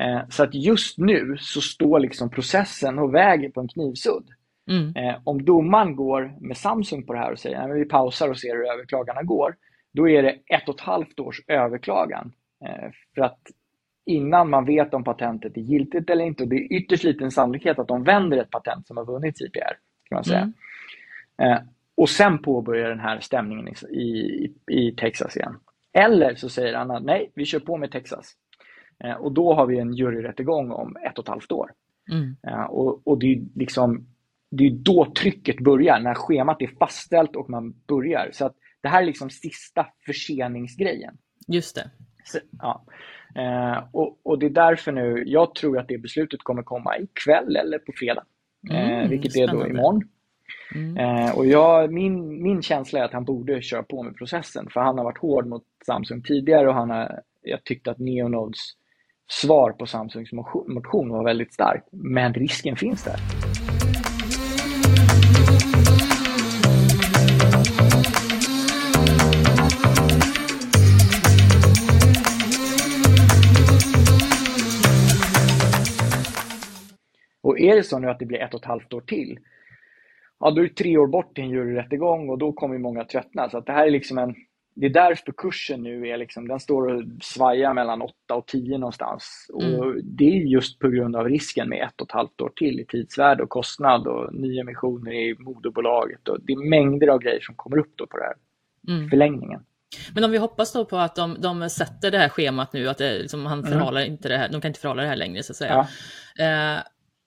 [0.00, 4.28] Eh, så att just nu så står liksom processen och väger på en knivsudd.
[4.70, 4.96] Mm.
[4.96, 8.38] Eh, om domaren går med Samsung på det här och säger att vi pausar och
[8.38, 9.56] ser hur överklagarna går,
[9.92, 12.32] då är det ett och ett halvt års överklagan.
[12.64, 13.40] Eh, för att
[14.06, 17.78] innan man vet om patentet är giltigt eller inte, och det är ytterst liten sannolikhet
[17.78, 19.78] att de vänder ett patent som har vunnit IPR.
[20.08, 20.52] Kan man säga.
[21.38, 21.52] Mm.
[21.52, 21.62] Eh,
[21.94, 25.56] och sen påbörjar den här stämningen i, i, i Texas igen.
[25.92, 28.32] Eller så säger han att nej, vi kör på med Texas.
[29.04, 31.70] Eh, och då har vi en juryrättegång om ett och ett halvt år.
[32.10, 32.36] Mm.
[32.68, 34.06] och, och det är liksom
[34.50, 38.30] det är då trycket börjar, när schemat är fastställt och man börjar.
[38.32, 41.18] Så att det här är liksom sista förseningsgrejen.
[41.48, 41.90] Just det.
[42.58, 42.84] Ja.
[43.34, 47.56] Eh, och, och, det är därför nu, jag tror att det beslutet kommer komma ikväll
[47.56, 48.24] eller på fredag.
[48.70, 49.64] Eh, mm, vilket spännande.
[49.64, 50.02] är då imorgon.
[50.74, 50.96] Mm.
[50.96, 54.80] Eh, och jag, min, min känsla är att han borde köra på med processen, för
[54.80, 58.60] han har varit hård mot Samsung tidigare och han har, jag tyckte att Neonodes
[59.28, 60.32] svar på Samsungs
[60.66, 61.88] motion var väldigt starkt.
[61.92, 63.43] Men risken finns där.
[77.68, 79.38] Är det så nu att det blir ett och ett halvt år till,
[80.40, 83.50] ja då är det tre år bort till en juryrättegång och då kommer många tröttna.
[83.50, 84.34] Så det här är liksom en,
[84.74, 88.78] det är därför kursen nu är liksom, den står och svajar mellan 8 och 10
[88.78, 89.46] någonstans.
[89.60, 89.80] Mm.
[89.80, 92.80] Och det är just på grund av risken med ett och ett halvt år till
[92.80, 96.28] i tidsvärde och kostnad och nyemissioner i moderbolaget.
[96.28, 98.34] Och det är mängder av grejer som kommer upp då på det här
[98.96, 99.10] mm.
[99.10, 99.60] förlängningen.
[100.14, 102.98] Men om vi hoppas då på att de, de sätter det här schemat nu, att
[102.98, 103.70] det, liksom, han mm.
[103.70, 104.12] förhalar mm.
[104.12, 105.86] inte det här, de kan inte förhala det här längre så att säga.
[106.34, 106.44] Ja.
[106.44, 106.82] Eh,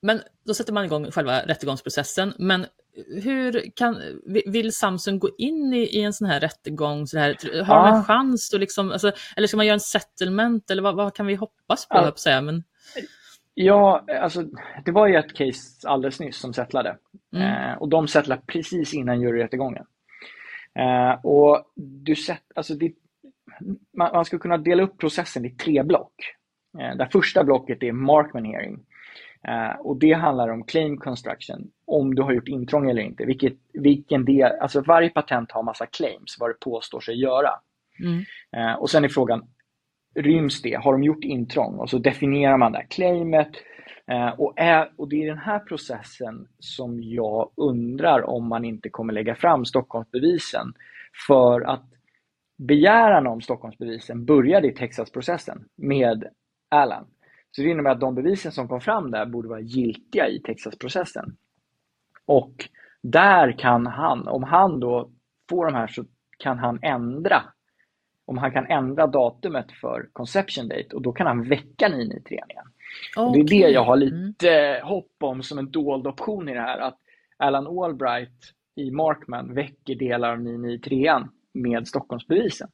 [0.07, 2.33] men då sätter man igång själva rättegångsprocessen.
[2.37, 2.65] Men
[3.23, 4.01] hur kan,
[4.45, 7.07] vill Samsung gå in i, i en sån här rättegång?
[7.07, 7.91] Så här, har ja.
[7.91, 8.49] de en chans?
[8.49, 10.71] Då liksom, alltså, eller ska man göra en settlement?
[10.71, 11.95] Eller vad, vad kan vi hoppas på?
[11.95, 12.13] Ja.
[12.15, 12.63] Säga, men...
[13.53, 14.43] ja, alltså,
[14.85, 16.97] det var ju ett case alldeles nyss som settlade.
[17.33, 17.71] Mm.
[17.71, 19.85] Eh, och de settlade precis innan juryrättegången.
[20.79, 22.91] Eh, och du sett, alltså det,
[23.97, 26.13] man, man skulle kunna dela upp processen i tre block.
[26.79, 28.86] Eh, det första blocket är Markman hearing.
[29.49, 33.25] Uh, och det handlar om claim construction, om du har gjort intrång eller inte.
[33.25, 37.49] Vilket, vilken del, alltså varje patent har massa claims, vad det påstår sig göra.
[37.99, 38.17] Mm.
[38.57, 39.47] Uh, och sen är frågan,
[40.15, 40.75] ryms det?
[40.75, 41.75] Har de gjort intrång?
[41.75, 43.51] Och så definierar man det här claimet.
[44.11, 48.89] Uh, och, är, och det är den här processen som jag undrar om man inte
[48.89, 50.73] kommer lägga fram Stockholmsbevisen.
[51.27, 51.85] För att
[52.57, 56.23] begäran om Stockholmsbevisen började i Texasprocessen med
[56.69, 57.05] Alan.
[57.57, 61.37] Så det innebär att de bevisen som kom fram där borde vara giltiga i Texasprocessen.
[62.25, 62.69] Och
[63.03, 65.09] där kan han, om han då
[65.49, 66.05] får de här så
[66.37, 67.43] kan han ändra
[68.25, 72.65] om han kan ändra datumet för conception date och då kan han väcka 993 igen.
[73.17, 73.43] Okay.
[73.43, 74.87] Det är det jag har lite mm.
[74.87, 76.79] hopp om som en dold option i det här.
[76.79, 76.97] Att
[77.37, 81.13] Alan Albright i Markman väcker delar av 993
[81.53, 82.69] med Stockholmsbevisen.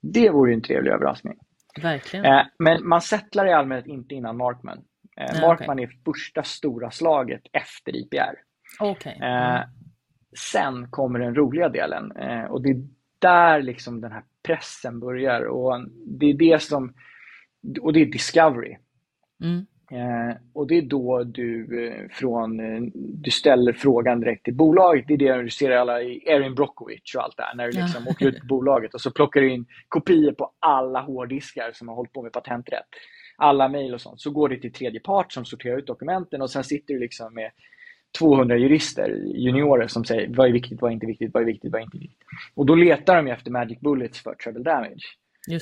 [0.00, 1.38] Det vore en trevlig överraskning.
[1.80, 2.24] Verkligen.
[2.24, 4.78] Eh, men man settlar i allmänhet inte innan Markman.
[5.16, 5.84] Eh, Nej, Markman okay.
[5.84, 8.34] är första stora slaget efter IPR.
[8.80, 9.14] Okay.
[9.14, 9.68] Mm.
[10.52, 12.12] Sen kommer den roliga delen
[12.48, 12.86] och det är
[13.18, 16.94] där liksom den här pressen börjar och det är det som
[17.80, 18.76] och det är discovery.
[19.42, 19.66] Mm.
[19.92, 25.04] Eh, och det är då du, eh, från, eh, du ställer frågan direkt till bolaget.
[25.08, 27.54] Det är det du ser alla i Erin Brockovich och allt det här.
[27.54, 28.10] När du liksom ja.
[28.10, 31.94] åker ut på bolaget och så plockar du in kopior på alla hårddiskar som har
[31.94, 32.86] hållit på med patenträtt.
[33.36, 34.20] Alla mejl och sånt.
[34.20, 37.34] Så går det till tredje part som sorterar ut dokumenten och sen sitter du liksom
[37.34, 37.50] med
[38.18, 41.72] 200 jurister, juniorer, som säger vad är viktigt, vad är inte viktigt, vad är viktigt,
[41.72, 42.26] vad är inte viktigt.
[42.54, 45.16] Och då letar de efter magic bullets för treble damage.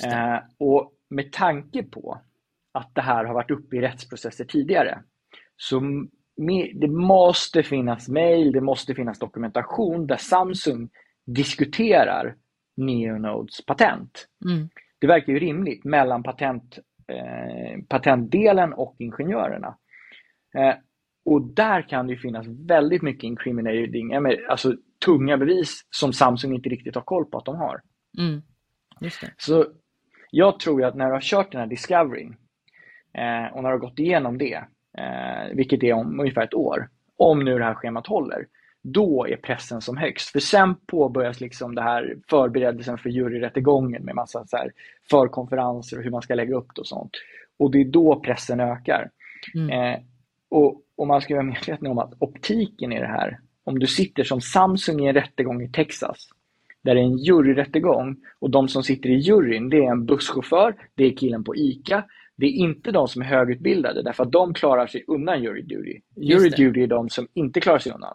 [0.05, 2.21] Eh, och med tanke på
[2.73, 5.03] att det här har varit uppe i rättsprocesser tidigare.
[5.57, 5.81] Så
[6.75, 10.89] det måste finnas mejl, det måste finnas dokumentation där Samsung
[11.27, 12.37] diskuterar
[12.77, 14.29] Neonodes patent.
[14.45, 14.69] Mm.
[14.99, 16.79] Det verkar ju rimligt mellan patent,
[17.09, 19.77] eh, patentdelen och ingenjörerna.
[20.59, 20.75] Eh,
[21.25, 24.13] och där kan det finnas väldigt mycket incriminating,
[24.49, 27.81] alltså tunga bevis som Samsung inte riktigt har koll på att de har.
[28.19, 28.43] Mm.
[29.37, 29.67] Så
[30.31, 32.29] jag tror att när du har kört den här Discovery
[33.13, 34.65] eh, och när du har gått igenom det,
[34.99, 38.47] eh, vilket är om ungefär ett år, om nu det här schemat håller,
[38.83, 40.31] då är pressen som högst.
[40.31, 44.73] För sen påbörjas liksom det här förberedelsen för juryrättegången med massa så här
[45.11, 47.13] förkonferenser och hur man ska lägga upp det och sånt.
[47.59, 49.11] Och det är då pressen ökar.
[49.55, 49.71] Mm.
[49.71, 50.01] Eh,
[50.49, 54.25] och, och, man ska vara medveten om att optiken i det här, om du sitter
[54.25, 56.29] som Samsung i en rättegång i Texas,
[56.83, 60.75] där det är en juryrättegång och de som sitter i juryn, det är en busschaufför,
[60.95, 62.05] det är killen på ICA,
[62.41, 66.01] det är inte de som är högutbildade därför att de klarar sig undan jury duty.
[66.17, 68.15] Jury duty är de som inte klarar sig undan.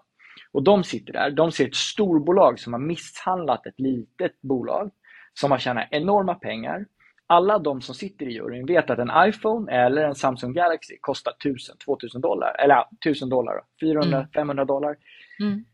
[0.51, 4.91] Och de sitter där, de ser ett storbolag som har misshandlat ett litet bolag
[5.33, 6.85] som har tjänat enorma pengar.
[7.27, 11.33] Alla de som sitter i juryn vet att en iPhone eller en Samsung Galaxy kostar
[11.39, 14.29] 1000, 2000 dollar, eller ja, 1000 dollar, 400, mm.
[14.29, 14.97] 500 dollar.
[15.39, 15.65] Mm.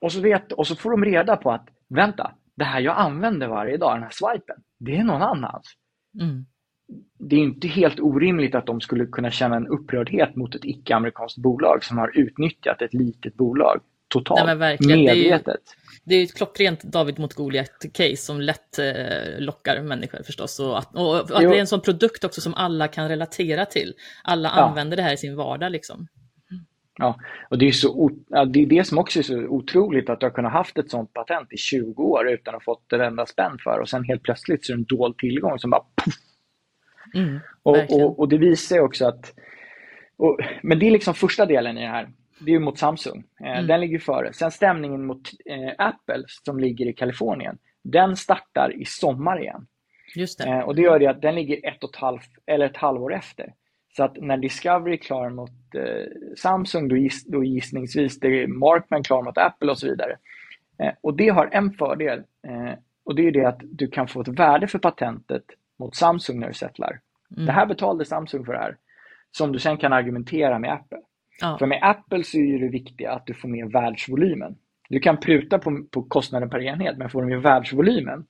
[0.00, 3.48] Och, så vet, och så får de reda på att, vänta, det här jag använder
[3.48, 5.76] varje dag, den här swipen, det är någon annans.
[6.20, 6.46] Mm
[7.18, 11.38] det är inte helt orimligt att de skulle kunna känna en upprördhet mot ett icke-amerikanskt
[11.38, 15.60] bolag som har utnyttjat ett litet bolag totalt Nej, medvetet.
[16.04, 20.60] Det är ju ett klockrent David mot Goliat-case som lätt eh, lockar människor förstås.
[20.60, 23.94] Och att, och att det är en sån produkt också som alla kan relatera till.
[24.24, 24.62] Alla ja.
[24.62, 25.72] använder det här i sin vardag.
[25.72, 26.06] Liksom.
[26.98, 27.18] Ja,
[27.50, 30.30] och det är, så, det är det som också är så otroligt att du har
[30.30, 33.58] kunnat haft ett sånt patent i 20 år utan att ha fått ett enda spänn
[33.64, 36.14] för och sen helt plötsligt så är det en dold tillgång som bara puff,
[37.14, 39.34] Mm, och, och, och, det visar också att...
[40.16, 42.08] Och, men det är liksom första delen i det här.
[42.40, 43.24] Det är mot Samsung.
[43.40, 43.66] Eh, mm.
[43.66, 44.32] Den ligger före.
[44.32, 47.58] Sen stämningen mot eh, Apple som ligger i Kalifornien.
[47.82, 49.66] Den startar i sommar igen.
[50.14, 50.48] Just det.
[50.48, 53.14] Eh, och det gör det att den ligger ett och ett halvt, eller ett halvår
[53.14, 53.54] efter.
[53.96, 58.46] Så att när Discovery är klar mot eh, Samsung, då, giss, då gissningsvis det är
[58.46, 60.16] Markman klar mot Apple och så vidare.
[60.78, 62.22] Eh, och det har en fördel.
[63.04, 65.42] Och det är det att du kan få ett värde för patentet
[65.80, 67.00] mot Samsung när du settlar.
[67.36, 67.46] Mm.
[67.46, 68.76] Det här betalade Samsung för det här.
[69.30, 70.98] Som du sen kan argumentera med Apple.
[71.40, 71.58] Ja.
[71.58, 74.56] För med Apple så är det viktiga att du får med världsvolymen.
[74.88, 78.26] Du kan pruta på, på kostnaden per enhet, men får du med världsvolymen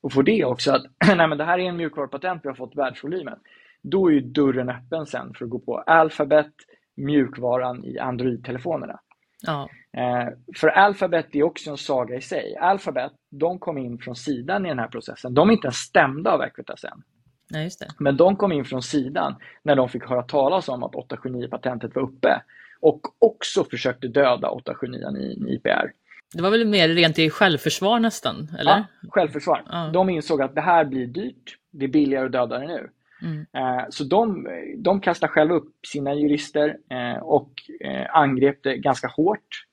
[0.00, 0.82] och får det också att
[1.16, 3.38] nej, men det här är en mjukvarupatent, vi har fått världsvolymen.
[3.82, 6.52] Då är dörren öppen sen för att gå på Alphabet,
[6.96, 9.00] mjukvaran i Android-telefonerna.
[9.46, 9.68] Ja.
[9.96, 12.56] Eh, för Alphabet är också en saga i sig.
[12.56, 15.34] Alphabet, de kom in från sidan i den här processen.
[15.34, 17.02] De är inte ens stämda av Equitas än.
[17.48, 17.88] Det.
[17.98, 22.02] Men de kom in från sidan när de fick höra talas om att 879-patentet var
[22.02, 22.42] uppe
[22.80, 25.92] och också försökte döda 879 i IPR.
[26.34, 28.48] Det var väl mer rent i självförsvar nästan?
[28.58, 28.70] Eller?
[28.70, 29.62] Ja, självförsvar.
[29.70, 29.90] Ja.
[29.92, 32.90] De insåg att det här blir dyrt, det är billigare att döda det nu.
[33.22, 33.46] Mm.
[33.52, 37.50] Eh, så de, de kastade själva upp sina jurister eh, och
[37.80, 39.66] eh, angrep det ganska hårt.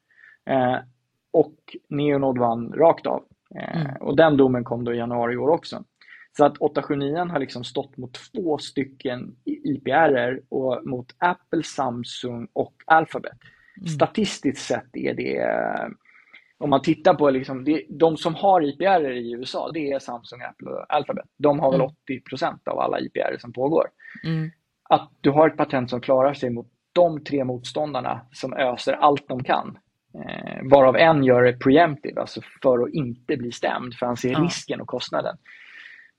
[1.32, 1.56] Och
[1.90, 3.24] Neonod vann rakt av.
[3.56, 3.96] Mm.
[4.00, 5.84] Och den domen kom då i januari i år också.
[6.38, 12.74] Så att 879 har liksom stått mot två stycken IPR och mot Apple, Samsung och
[12.86, 13.38] Alphabet.
[13.78, 13.88] Mm.
[13.88, 15.48] Statistiskt sett är det,
[16.64, 20.42] om man tittar på liksom, det, de som har IPR i USA, det är Samsung,
[20.42, 21.26] Apple och Alphabet.
[21.38, 21.96] De har väl 80
[22.42, 22.60] mm.
[22.66, 23.86] av alla IPR som pågår.
[24.24, 24.52] Mm.
[24.90, 29.28] Att du har ett patent som klarar sig mot de tre motståndarna som öser allt
[29.28, 29.78] de kan.
[30.14, 34.32] Eh, varav en gör det preemptive, alltså för att inte bli stämd, för han ser
[34.32, 34.40] ja.
[34.40, 35.38] risken och kostnaden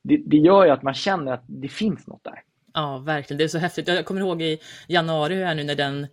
[0.04, 2.42] det, det gör ju att man känner att det finns något där.
[2.74, 3.38] Ja, verkligen.
[3.38, 3.88] Det är så häftigt.
[3.88, 6.06] Jag kommer ihåg i januari här nu när den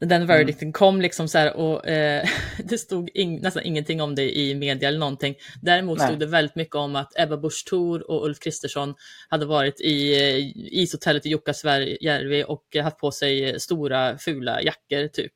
[0.00, 0.72] när den verdicten mm.
[0.72, 2.24] kom liksom så här, och eh,
[2.64, 5.34] det stod in, nästan ingenting om det i media eller någonting.
[5.62, 6.06] Däremot Nej.
[6.06, 8.94] stod det väldigt mycket om att Ebba Busch Thor och Ulf Kristersson
[9.28, 15.32] hade varit i eh, ishotellet i Jukkasjärvi och haft på sig stora fula jackor typ.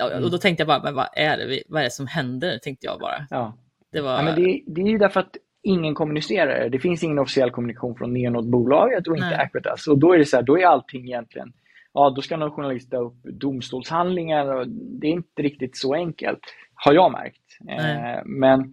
[0.00, 0.24] Mm.
[0.24, 2.58] Och då tänkte jag bara, men vad är det, vad är det som händer?
[2.58, 3.26] Tänkte jag bara.
[3.30, 3.58] Ja.
[3.92, 4.12] Det, var...
[4.12, 6.68] ja, men det, det är ju därför att ingen kommunicerar det.
[6.68, 9.38] Det finns ingen officiell kommunikation från Neonode-bolaget och inte Nej.
[9.38, 9.86] Aquitas.
[9.86, 11.52] Och då är det så här, då är allting egentligen
[11.94, 16.40] ja, då ska någon journalist ta upp domstolshandlingar och det är inte riktigt så enkelt,
[16.74, 17.58] har jag märkt.
[17.68, 18.72] Eh, men,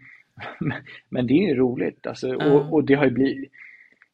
[1.10, 2.52] men det är ju roligt alltså, mm.
[2.52, 3.52] och, och, det har blivit,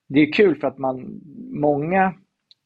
[0.08, 2.04] det är kul för att man, många,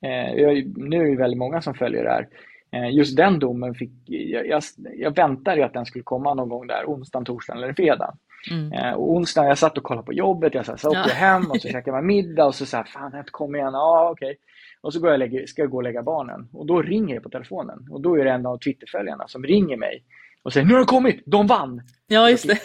[0.06, 2.28] eh, nu är det väldigt många som följer det här,
[2.72, 4.64] eh, just den domen fick, jag, jag,
[4.98, 8.18] jag väntade att den skulle komma någon gång där, onsdagen, torsdagen eller fredag.
[8.52, 8.96] Mm.
[8.96, 11.14] Och onsdagen, jag satt och kollade på jobbet, jag så, åkte ja.
[11.14, 14.26] hem och så käkade man middag och så sa fan jag kommit än, ja okej.
[14.26, 14.38] Okay.
[14.82, 17.22] Och så går jag lägga, ska jag gå och lägga barnen och då ringer det
[17.22, 20.04] på telefonen och då är det en av Twitterföljarna som ringer mig
[20.44, 21.82] och säger nu har de kommit, de vann!
[22.08, 22.58] Ja, just det.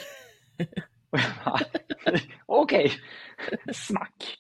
[2.47, 2.93] Okej,
[3.73, 4.39] smack.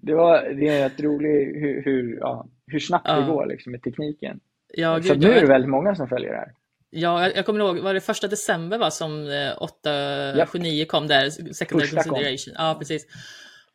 [0.00, 3.20] Det, var, det är rätt roligt hur, hur, ja, hur snabbt ja.
[3.20, 4.40] det går liksom, med tekniken.
[4.74, 6.52] Ja, så nu är det väldigt många som följer det här.
[6.90, 10.86] Ja, jag, jag kommer ihåg, var det första december va, som 879 ja.
[10.86, 12.54] kom där, secondary Första consideration.
[12.56, 12.66] Kom.
[12.66, 13.06] Ja, precis.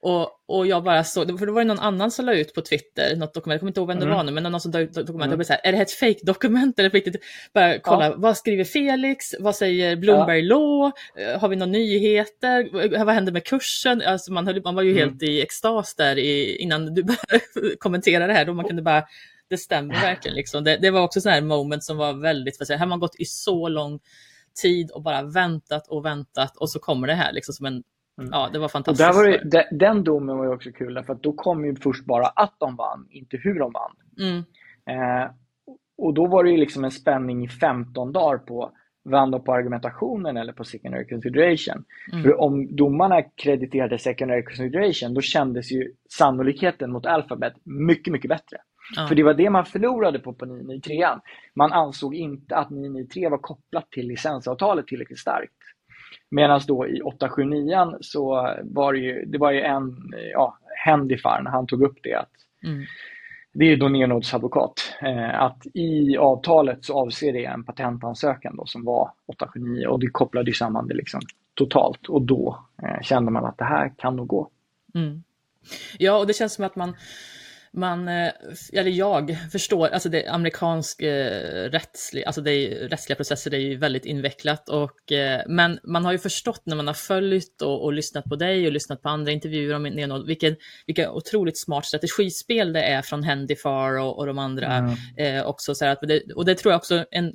[0.02, 2.62] Och, och jag bara såg, för det var det någon annan som la ut på
[2.62, 4.18] Twitter något dokument, jag kommer inte ihåg vem det mm.
[4.18, 5.40] var nu, men någon som la ut dokument, mm.
[5.40, 7.24] och så här, är det här ett fake-dokument eller riktigt?
[7.54, 8.14] Bara kolla, ja.
[8.18, 9.26] vad skriver Felix?
[9.40, 10.56] Vad säger Bloomberg ja.
[10.56, 10.92] Law?
[11.16, 13.06] Eh, har vi några nyheter?
[13.06, 14.02] Vad händer med kursen?
[14.02, 15.04] Alltså man, höll, man var ju mm.
[15.04, 19.04] helt i extas där i, innan du började kommentera det här, då man kunde bara
[19.50, 20.36] det stämmer verkligen.
[20.36, 20.64] Liksom.
[20.64, 23.16] Det, det var också sådana här moment som var väldigt, för här har man gått
[23.20, 24.00] i så lång
[24.62, 27.84] tid och bara väntat och väntat och så kommer det här liksom som en
[28.18, 28.30] Mm.
[28.34, 29.10] Ja, det var fantastiskt.
[29.10, 31.76] Och där var det, den domen var ju också kul, för att då kom ju
[31.76, 33.96] först bara att de vann, inte hur de vann.
[34.20, 34.44] Mm.
[34.90, 35.32] Eh,
[35.98, 38.72] och då var det ju liksom en spänning i 15 dagar på
[39.10, 41.84] vann de på argumentationen eller på secondary consideration.
[42.12, 42.24] Mm.
[42.24, 48.58] För om domarna krediterade secondary consideration, då kändes ju sannolikheten mot Alphabet mycket, mycket bättre.
[48.96, 49.08] Ja.
[49.08, 51.08] För det var det man förlorade på på 993.
[51.56, 55.54] Man ansåg inte att 993 var kopplat till licensavtalet tillräckligt starkt.
[56.30, 59.96] Medan då i 879 så var det ju, det var ju en,
[60.34, 62.32] ja, Hendifar, när han tog upp det, att
[62.64, 62.86] mm.
[63.54, 68.66] det är då Neonods advokat, eh, att i avtalet så avser det en patentansökan då
[68.66, 71.22] som var 879 och det kopplade samman det liksom
[71.54, 74.50] totalt och då eh, kände man att det här kan nog gå.
[74.96, 75.24] Mm.
[75.98, 76.96] Ja, och det känns som att man
[77.74, 78.32] man, eh,
[78.74, 83.62] eller jag förstår, alltså det amerikansk eh, rättslig, alltså det är, rättsliga processer det är
[83.62, 87.84] ju väldigt invecklat och eh, men man har ju förstått när man har följt och,
[87.84, 91.86] och lyssnat på dig och lyssnat på andra intervjuer om Neonod, vilken, vilka otroligt smart
[91.86, 94.96] strategispel det är från Handyfar och, och de andra mm.
[95.18, 95.76] eh, också.
[95.76, 96.00] Så att
[96.36, 97.34] och det tror jag också en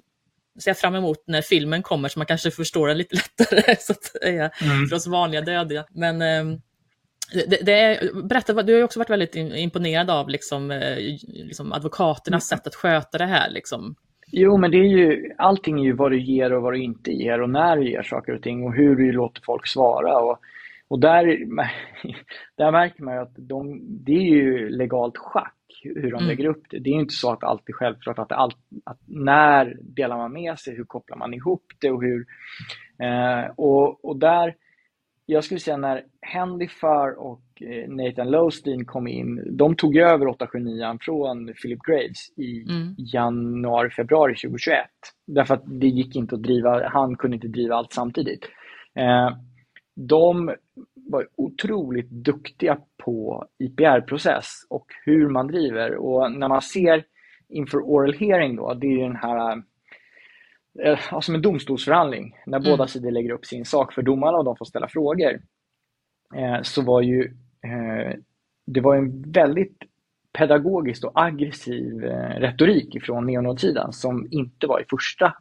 [0.60, 4.04] ser fram emot när filmen kommer så man kanske förstår den lite lättare så att
[4.04, 4.86] säga, mm.
[4.88, 5.84] för oss vanliga dödiga.
[5.90, 6.58] Men eh,
[7.32, 10.96] det, det är, berätta, du har också varit väldigt imponerad av liksom, eh,
[11.28, 13.50] liksom advokaternas sätt att sköta det här.
[13.50, 13.94] Liksom.
[14.32, 17.10] Jo, men det är ju, allting är ju vad du ger och vad du inte
[17.10, 20.18] ger och när du ger saker och ting och hur du låter folk svara.
[20.18, 20.38] Och,
[20.88, 21.24] och där,
[22.56, 26.26] där märker man ju att de, det är ju legalt schack hur de mm.
[26.26, 26.78] lägger upp det.
[26.78, 30.58] Det är inte så att allt är självklart att, allt, att när delar man med
[30.58, 32.26] sig, hur kopplar man ihop det och hur...
[32.98, 34.54] Eh, och, och där
[35.32, 40.26] jag skulle säga när Hendy Farr och eh, Nathan Lowstein kom in, de tog över
[40.28, 42.94] 879 från Philip Graves i mm.
[42.98, 44.76] januari, februari 2021.
[45.26, 48.48] Därför att det gick inte att driva, han kunde inte driva allt samtidigt.
[48.98, 49.36] Eh,
[49.96, 50.54] de
[50.94, 55.96] var otroligt duktiga på IPR-process och hur man driver.
[55.96, 57.04] Och när man ser
[57.48, 59.62] inför oral hearing då, det är den här
[60.84, 62.70] eh, som en domstolsförhandling, när mm.
[62.70, 65.40] båda sidor lägger upp sin sak för domarna och de får ställa frågor,
[66.34, 67.24] eh, så var ju
[67.64, 68.18] eh,
[68.66, 69.82] det var en väldigt
[70.32, 75.34] pedagogisk och aggressiv eh, retorik från neonodsidan som inte var i första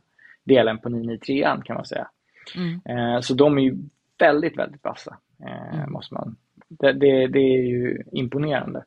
[0.43, 2.07] delen på 993 kan man säga.
[2.55, 2.81] Mm.
[2.85, 3.77] Eh, så de är ju
[4.19, 5.17] väldigt, väldigt vassa.
[5.45, 5.91] Eh, mm.
[5.91, 6.35] måste man.
[6.67, 8.83] Det, det, det, är ju imponerande.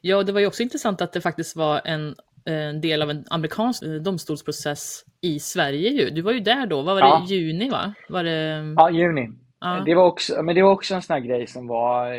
[0.00, 2.14] Ja, det var ju också intressant att det faktiskt var en
[2.46, 6.10] en del av en amerikansk eh, domstolsprocess i Sverige ju.
[6.10, 7.24] Du var ju där då, vad var ja.
[7.28, 7.94] det, juni va?
[8.08, 8.74] Var det...
[8.76, 9.30] Ja, juni.
[9.60, 9.82] Ja.
[9.86, 12.12] Det var också, men det var också en sån här grej som var,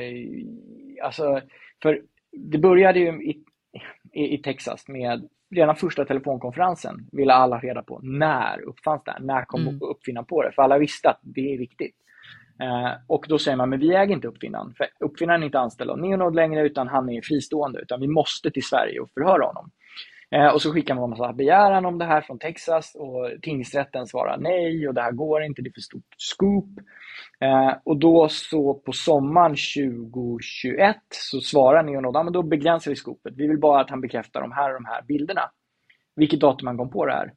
[1.03, 1.41] alltså,
[1.81, 2.01] för
[2.31, 3.43] det började ju i,
[4.13, 9.19] i, i Texas med redan första telefonkonferensen ville alla reda på när uppfanns det här?
[9.19, 9.81] När kom mm.
[9.81, 10.51] uppfinnaren på det?
[10.51, 11.95] För alla visste att det är viktigt.
[12.61, 14.73] Eh, och då säger man, men vi äger inte uppfinnaren.
[14.77, 17.79] För uppfinnaren är inte anställd av Neonode längre utan han är fristående.
[17.81, 19.71] Utan vi måste till Sverige och förhöra honom.
[20.31, 24.07] Eh, och så skickar man en massa begäran om det här från Texas och tingsrätten
[24.07, 26.69] svarar nej och det här går inte, det är för stort scoop.
[27.39, 32.95] Eh, och då så på sommaren 2021 så svarar Neonode, ja, men då begränsar vi
[32.95, 33.33] skopet.
[33.37, 35.51] Vi vill bara att han bekräftar de här och de här bilderna.
[36.15, 37.33] Vilket datum han kom på det här.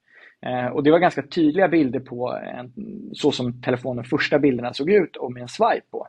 [0.46, 2.72] Eh, och det var ganska tydliga bilder på en,
[3.12, 6.08] så som telefonen första bilderna såg ut och med en swipe på.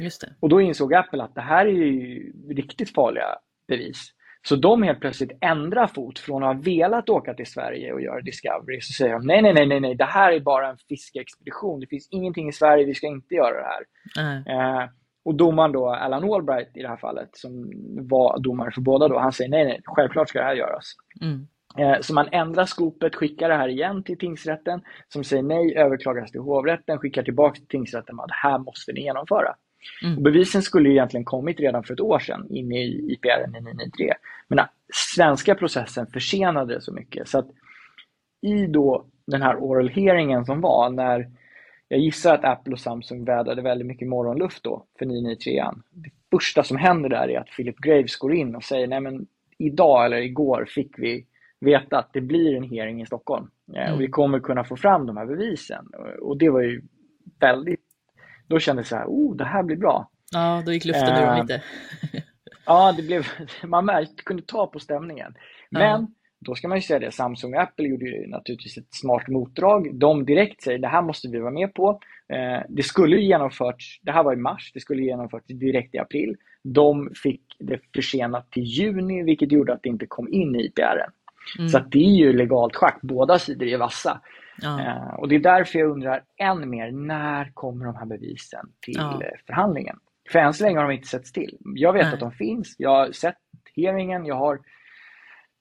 [0.00, 0.34] Just det.
[0.40, 4.12] Och då insåg Apple att det här är ju riktigt farliga bevis.
[4.42, 8.20] Så de helt plötsligt ändrar fot från att ha velat åka till Sverige och göra
[8.20, 8.80] Discovery.
[8.80, 11.80] Så säger de nej, nej, nej, nej, nej, det här är bara en fiskeexpedition.
[11.80, 13.84] Det finns ingenting i Sverige, vi ska inte göra det här.
[14.24, 14.46] Mm.
[14.46, 14.88] Eh,
[15.24, 17.72] och domaren då, Alan Albright i det här fallet, som
[18.08, 20.84] var domare för båda då, han säger nej, nej, självklart ska det här göras.
[21.20, 21.46] Mm.
[21.78, 26.30] Eh, så man ändrar skopet, skickar det här igen till tingsrätten som säger nej, överklagas
[26.30, 29.54] till hovrätten, skickar tillbaka till tingsrätten att det här måste ni genomföra.
[30.02, 30.22] Mm.
[30.22, 34.12] Bevisen skulle egentligen kommit redan för ett år sedan in i IPR 993.
[34.48, 34.66] Men den
[35.14, 37.28] svenska processen försenade det så mycket.
[37.28, 37.48] Så att
[38.40, 41.30] i då den här oral hearingen som var när
[41.88, 45.64] jag gissar att Apple och Samsung vädrade väldigt mycket morgonluft då för 993.
[45.90, 49.26] Det första som händer där är att Philip Graves går in och säger nej men
[49.58, 51.26] idag eller igår fick vi
[51.60, 53.94] veta att det blir en hearing i Stockholm mm.
[53.94, 55.86] och vi kommer kunna få fram de här bevisen.
[56.20, 56.82] Och det var ju
[57.40, 57.77] väldigt,
[58.48, 60.10] då kände jag så här, oh det här blir bra.
[60.32, 61.62] Ja, då gick luften ur uh, lite.
[62.66, 63.26] ja, det blev,
[63.66, 65.34] man märkte, kunde ta på stämningen.
[65.70, 66.06] Men uh.
[66.40, 69.94] då ska man ju säga det, Samsung och Apple gjorde ju naturligtvis ett smart motdrag.
[69.94, 72.00] De direkt säger, det här måste vi vara med på.
[72.32, 76.36] Eh, det skulle genomförts, det här var i mars, det skulle genomförts direkt i april.
[76.64, 81.06] De fick det försenat till juni, vilket gjorde att det inte kom in i IPR.
[81.58, 81.68] Mm.
[81.68, 84.20] Så det är ju legalt schack, båda sidor är vassa.
[84.62, 84.80] Ja.
[84.80, 88.96] Eh, och det är därför jag undrar än mer, när kommer de här bevisen till
[88.96, 89.22] ja.
[89.22, 89.98] Eh, förhandlingen?
[90.32, 91.58] För än så länge har de inte setts till.
[91.60, 92.14] Jag vet Nej.
[92.14, 93.36] att de finns, jag har sett
[93.76, 94.60] hearingen, jag har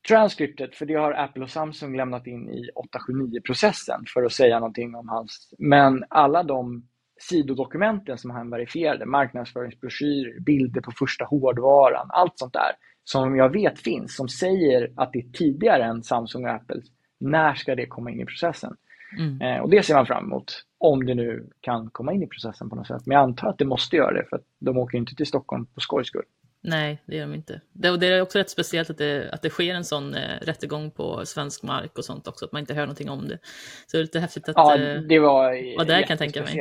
[0.07, 4.95] transcriptet, för det har Apple och Samsung lämnat in i 879-processen för att säga någonting
[4.95, 5.53] om hans...
[5.57, 6.87] Men alla de
[7.19, 12.71] sidodokumenten som han verifierade, marknadsföringsbroschyrer, bilder på första hårdvaran, allt sånt där,
[13.03, 16.81] som jag vet finns, som säger att det är tidigare än Samsung och Apple.
[17.19, 18.75] När ska det komma in i processen?
[19.17, 19.41] Mm.
[19.41, 22.69] Eh, och det ser man fram emot, om det nu kan komma in i processen
[22.69, 23.05] på något sätt.
[23.05, 25.65] Men jag antar att det måste göra det, för att de åker inte till Stockholm
[25.65, 26.25] på skojs skull.
[26.61, 27.61] Nej, det gör de inte.
[27.73, 30.91] Det, det är också rätt speciellt att det, att det sker en sån eh, rättegång
[30.91, 33.39] på svensk mark och sånt också, att man inte hör någonting om det.
[33.87, 36.59] Så det är lite häftigt att ja, det var vara där kan jag tänka mig.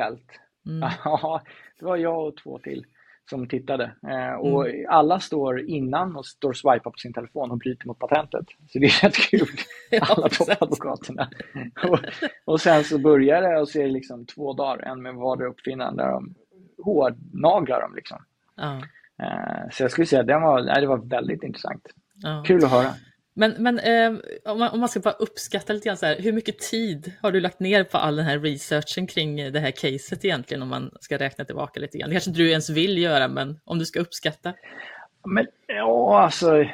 [0.66, 0.88] Mm.
[1.04, 1.42] Ja,
[1.78, 2.86] det var jag och två till
[3.30, 3.84] som tittade.
[3.84, 4.86] Eh, och mm.
[4.88, 8.46] alla står innan och står och swipar på sin telefon och bryter mot patentet.
[8.68, 9.48] Så det är rätt kul,
[10.00, 11.28] alla toppadvokaterna.
[11.88, 11.98] och,
[12.44, 15.48] och sen så börjar det och så är det liksom två dagar, en med vardera
[15.48, 16.34] uppfinnaren där de
[16.84, 17.94] hårdnaglar dem.
[17.94, 18.18] Liksom.
[19.22, 21.86] Eh, så jag skulle säga att det var, nej, det var väldigt intressant.
[22.14, 22.42] Ja.
[22.46, 22.90] Kul att höra.
[23.38, 26.32] Men, men eh, om, man, om, man, ska bara uppskatta lite grann så här, hur
[26.32, 30.24] mycket tid har du lagt ner på all den här researchen kring det här caset
[30.24, 32.08] egentligen om man ska räkna tillbaka lite grann?
[32.08, 34.54] Det kanske inte du ens vill göra, men om du ska uppskatta?
[35.26, 36.64] Men ja, alltså.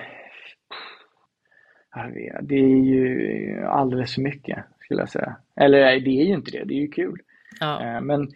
[2.42, 5.36] Det är ju alldeles för mycket skulle jag säga.
[5.56, 7.18] Eller det är ju inte det, det är ju kul.
[7.60, 7.84] Ja.
[7.84, 8.28] Eh, men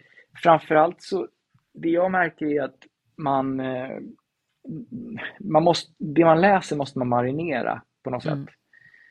[0.43, 1.27] framförallt så,
[1.73, 2.77] det jag märker är att
[3.17, 3.99] man, eh,
[5.39, 8.45] man måste, det man läser måste man marinera på något mm.
[8.45, 8.55] sätt.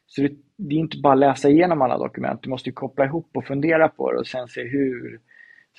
[0.07, 3.31] Så det, det, är inte bara att läsa igenom alla dokument, du måste koppla ihop
[3.35, 5.21] och fundera på det och sen se hur.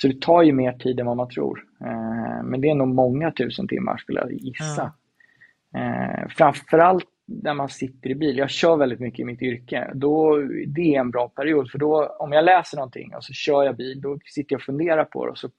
[0.01, 1.65] Så det tar ju mer tid än vad man tror.
[1.81, 4.93] Eh, men det är nog många tusen timmar skulle jag gissa.
[5.71, 5.79] Ja.
[5.79, 8.37] Eh, framförallt när man sitter i bil.
[8.37, 9.91] Jag kör väldigt mycket i mitt yrke.
[9.93, 10.37] Då,
[10.67, 13.75] det är en bra period för då om jag läser någonting och så kör jag
[13.75, 15.49] bil, då sitter jag och funderar på det och så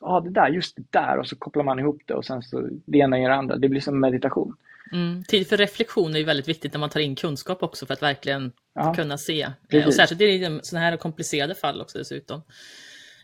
[0.00, 2.42] ja ah, det där, just det där och så kopplar man ihop det och sen
[2.42, 3.56] så det ena gör det andra.
[3.56, 4.56] Det blir som meditation.
[4.92, 5.24] Mm.
[5.24, 8.02] Tid för reflektion är ju väldigt viktigt när man tar in kunskap också för att
[8.02, 8.94] verkligen ja.
[8.94, 9.50] kunna se.
[9.70, 9.86] Precis.
[9.86, 12.42] Och särskilt i sådana här komplicerade fall också dessutom.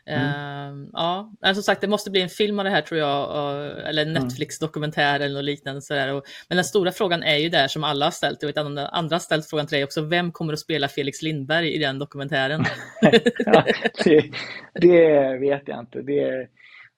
[0.07, 0.83] Mm.
[0.83, 3.29] Uh, ja, men som sagt, det måste bli en film av det här tror jag,
[3.29, 4.23] och, eller mm.
[4.23, 5.83] Netflix-dokumentär eller något liknande.
[5.83, 6.15] Sådär.
[6.15, 8.89] Och, men den stora frågan är ju där som alla har ställt, jag vet andra,
[8.89, 11.99] andra har ställt frågan till dig också, vem kommer att spela Felix Lindberg i den
[11.99, 12.65] dokumentären?
[13.39, 13.65] ja,
[14.05, 14.31] det,
[14.75, 16.03] det, vet jag inte.
[16.03, 16.49] Det,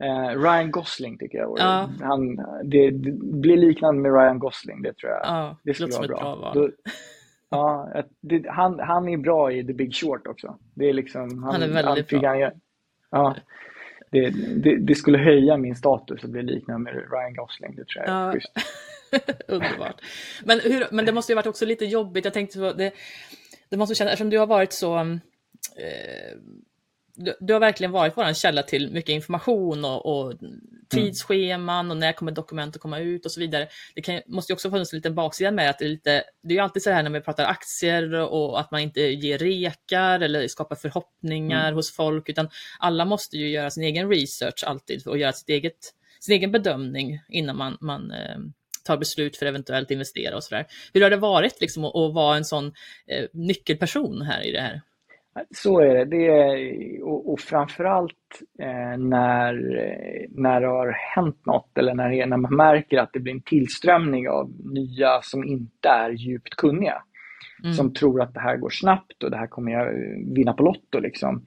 [0.02, 1.54] Eh, Ryan Gosling tycker jag.
[1.58, 1.90] Ja.
[2.00, 5.20] Han, det, det, blir liknande med Ryan Gosling, det tror jag.
[5.22, 6.16] Ja, det skulle vara bra.
[6.16, 6.54] bra val.
[6.54, 6.70] Då,
[7.48, 10.58] ja, det, han, han är bra i The Big Short också.
[10.74, 12.28] Det är liksom, han, han är väldigt bra.
[12.28, 12.52] Han,
[13.10, 13.36] ja,
[14.10, 18.04] det, det, det, skulle höja min status att bli liknande med Ryan Gosling, det tror
[18.04, 18.32] jag är ja.
[18.32, 18.52] schysst.
[19.48, 20.00] Underbart.
[20.44, 22.24] Men, hur, men det måste ju varit också lite jobbigt.
[22.24, 22.92] Jag tänkte på det,
[23.68, 26.38] det måste kännas, eftersom du har varit så eh,
[27.14, 30.34] du, du, har verkligen varit vår källa till mycket information och, och
[30.88, 33.68] tidsscheman och när kommer dokument att komma ut och så vidare.
[33.94, 36.54] Det kan, måste ju också funnits en liten baksida med att det är lite, det
[36.54, 40.20] är ju alltid så här när vi pratar aktier och att man inte ger rekar
[40.20, 41.74] eller skapar förhoppningar mm.
[41.74, 42.48] hos folk, utan
[42.78, 47.20] alla måste ju göra sin egen research alltid och göra sitt eget, sin egen bedömning
[47.28, 48.38] innan man, man eh,
[48.84, 50.66] tar beslut för eventuellt investera och sådär.
[50.92, 52.66] Hur har det varit liksom att, att vara en sån
[53.06, 54.82] eh, nyckelperson här i det här?
[55.50, 56.04] Så är det.
[56.04, 59.54] det är, och, och framförallt eh, när,
[60.30, 64.28] när det har hänt något eller när, när man märker att det blir en tillströmning
[64.28, 67.02] av nya som inte är djupt kunniga.
[67.62, 67.74] Mm.
[67.74, 69.92] Som tror att det här går snabbt och det här kommer jag
[70.34, 71.00] vinna på Lotto.
[71.00, 71.42] Liksom.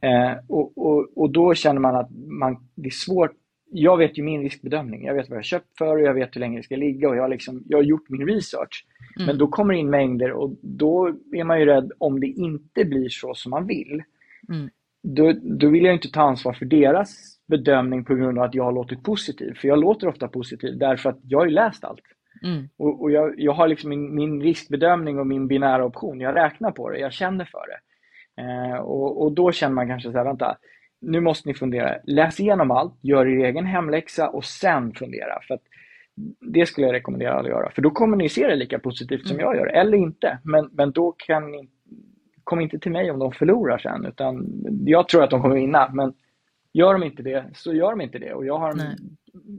[0.00, 2.10] Eh, och, och, och då känner man att
[2.40, 3.32] man, det är svårt
[3.70, 5.04] jag vet ju min riskbedömning.
[5.04, 7.16] Jag vet vad jag köpt för och jag vet hur länge det ska ligga och
[7.16, 8.86] jag har, liksom, jag har gjort min research.
[9.16, 9.26] Mm.
[9.26, 12.84] Men då kommer det in mängder och då är man ju rädd om det inte
[12.84, 14.02] blir så som man vill.
[14.48, 14.70] Mm.
[15.02, 18.64] Då, då vill jag inte ta ansvar för deras bedömning på grund av att jag
[18.64, 19.54] har låtit positiv.
[19.54, 22.04] För jag låter ofta positiv därför att jag har ju läst allt.
[22.42, 22.68] Mm.
[22.76, 26.20] Och, och jag, jag, har liksom min, min, riskbedömning och min binära option.
[26.20, 27.80] Jag räknar på det, jag känner för det.
[28.42, 30.56] Eh, och, och, då känner man kanske så här, vänta,
[31.00, 31.96] nu måste ni fundera.
[32.04, 35.40] Läs igenom allt, gör er egen hemläxa och sen fundera.
[35.48, 35.58] För
[36.40, 37.70] det skulle jag rekommendera alla att göra.
[37.70, 39.46] För då kommer ni se det lika positivt som mm.
[39.46, 40.38] jag gör, eller inte.
[40.44, 41.68] Men, men då kan ni,
[42.44, 44.04] kom inte till mig om de förlorar sen.
[44.04, 45.90] Utan jag tror att de kommer vinna.
[45.92, 46.14] Men
[46.72, 48.34] gör de inte det, så gör de inte det.
[48.34, 48.74] Och jag har,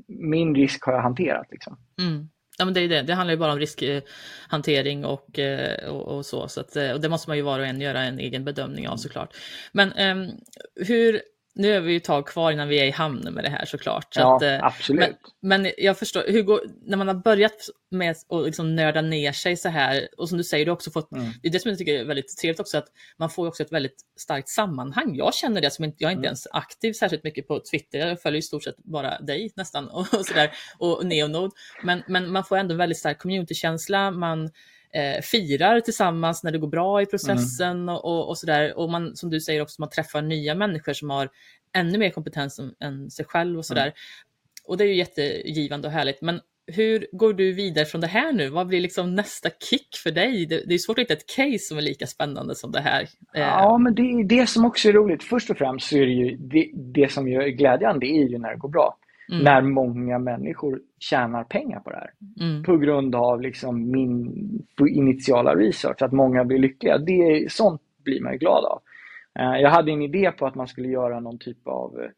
[0.07, 1.47] min risk har jag hanterat.
[1.51, 1.77] Liksom.
[1.99, 2.29] Mm.
[2.57, 3.01] Ja, men det, är det.
[3.01, 6.47] det handlar ju bara om riskhantering och, eh, och, och så.
[6.47, 8.87] så att, eh, och det måste man ju var och en göra en egen bedömning
[8.87, 9.35] av såklart.
[9.71, 10.31] Men um,
[10.87, 11.21] hur,
[11.53, 13.65] nu är vi ju ett tag kvar innan vi är i hamn med det här
[13.65, 14.13] såklart.
[14.13, 15.15] Så ja, att, eh, absolut.
[15.41, 19.31] Men, men, jag förstår, hur går, när man har börjat med att liksom nörda ner
[19.31, 21.31] sig så här, och som du säger, du också fått, mm.
[21.41, 22.87] det är det som jag tycker är väldigt trevligt också, att
[23.17, 25.15] man får också ett väldigt starkt sammanhang.
[25.15, 26.25] Jag känner det som inte, jag är inte mm.
[26.25, 29.99] ens aktiv särskilt mycket på Twitter, jag följer i stort sett bara dig nästan och,
[30.13, 31.51] och sådär, och Neonode.
[31.83, 34.49] Men, men man får ändå väldigt stark communitykänsla, man
[34.93, 37.95] eh, firar tillsammans när det går bra i processen mm.
[37.95, 38.77] och, och sådär.
[38.77, 41.29] Och man, som du säger också, man träffar nya människor som har
[41.75, 43.81] ännu mer kompetens än, än sig själv och sådär.
[43.81, 43.93] Mm.
[44.65, 46.21] Och det är ju jättegivande och härligt.
[46.21, 48.49] Men hur går du vidare från det här nu?
[48.49, 50.45] Vad blir liksom nästa kick för dig?
[50.45, 53.01] Det, det är svårt att hitta ett case som är lika spännande som det här.
[53.35, 55.23] Eh, ja, men det är det som också är roligt.
[55.23, 58.51] Först och främst så är det ju det, det som är glädjande är ju när
[58.51, 58.97] det går bra.
[59.32, 59.43] Mm.
[59.43, 62.11] När många människor tjänar pengar på det här.
[62.39, 62.63] Mm.
[62.63, 64.34] På grund av liksom min
[64.89, 66.97] initiala research, att många blir lyckliga.
[66.97, 68.82] Det, sånt blir man ju glad av.
[69.39, 72.09] Eh, jag hade en idé på att man skulle göra någon typ av eh,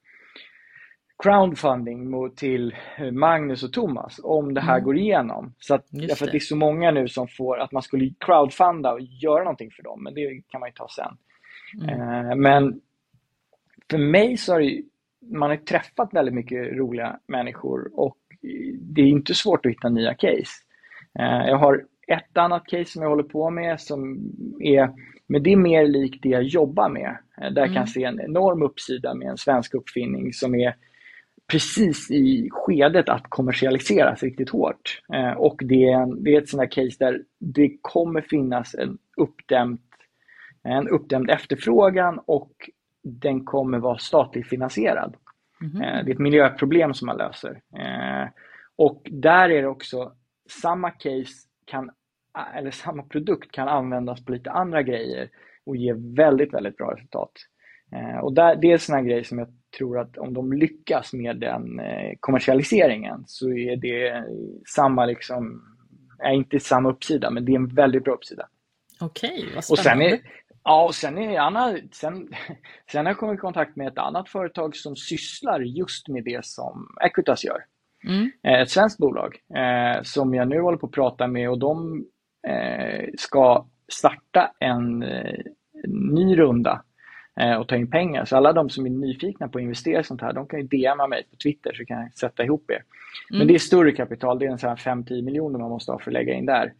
[1.23, 4.85] crowdfunding till eh, Magnus och Thomas om det här mm.
[4.85, 5.53] går igenom.
[5.59, 8.93] Så att, därför att det är så många nu som får att man skulle crowdfunda
[8.93, 11.17] och göra någonting för dem, men det kan man ju ta sen.
[11.89, 12.41] Mm.
[12.41, 12.81] Men
[13.89, 14.81] för mig så har det,
[15.31, 18.17] man har träffat väldigt mycket roliga människor och
[18.79, 20.51] det är inte svårt att hitta nya case.
[21.47, 24.17] Jag har ett annat case som jag håller på med som
[24.59, 24.89] är
[25.27, 27.17] men det är mer likt det jag jobbar med.
[27.37, 27.65] Där mm.
[27.65, 30.75] kan jag se en enorm uppsida med en svensk uppfinning som är
[31.51, 35.01] precis i skedet att kommersialiseras riktigt hårt.
[35.13, 38.97] Eh, och det är, en, det är ett sånt case där det kommer finnas en
[39.17, 39.79] uppdämd,
[40.63, 42.53] en uppdämd efterfrågan och
[43.03, 45.15] den kommer vara statligt finansierad.
[45.61, 45.79] Mm.
[45.79, 47.61] det är ett miljöproblem som man löser.
[47.77, 48.29] Eh,
[48.75, 50.11] och där är det också,
[50.49, 51.91] samma case kan
[52.55, 55.29] eller samma produkt kan användas på lite andra grejer
[55.65, 57.31] och ge väldigt, väldigt bra resultat.
[57.91, 59.47] Eh, och där, det är sådana grejer som jag
[59.77, 61.81] tror att om de lyckas med den
[62.19, 64.25] kommersialiseringen så är det
[64.67, 65.63] samma, liksom,
[66.19, 68.47] är inte samma uppsida, men det är en väldigt bra uppsida.
[69.01, 69.71] Okej, vad spännande.
[69.71, 70.19] Och sen är,
[70.63, 72.29] ja, och sen, är Anna, sen,
[72.91, 76.45] sen har jag kommit i kontakt med ett annat företag som sysslar just med det
[76.45, 77.65] som Equitas gör.
[78.07, 78.31] Mm.
[78.43, 79.37] Eh, ett svenskt bolag
[80.03, 82.05] som jag nu håller på att prata med och de
[82.47, 85.39] Eh, ska starta en eh,
[85.87, 86.83] ny runda
[87.39, 88.25] eh, och ta in pengar.
[88.25, 90.67] Så alla de som är nyfikna på att investera i sånt här, de kan ju
[90.67, 92.83] DMa mig på Twitter så kan jag sätta ihop er.
[93.29, 93.37] Mm.
[93.37, 96.13] Men det är större kapital, det är en 5-10 miljoner man måste ha för att
[96.13, 96.73] lägga in där.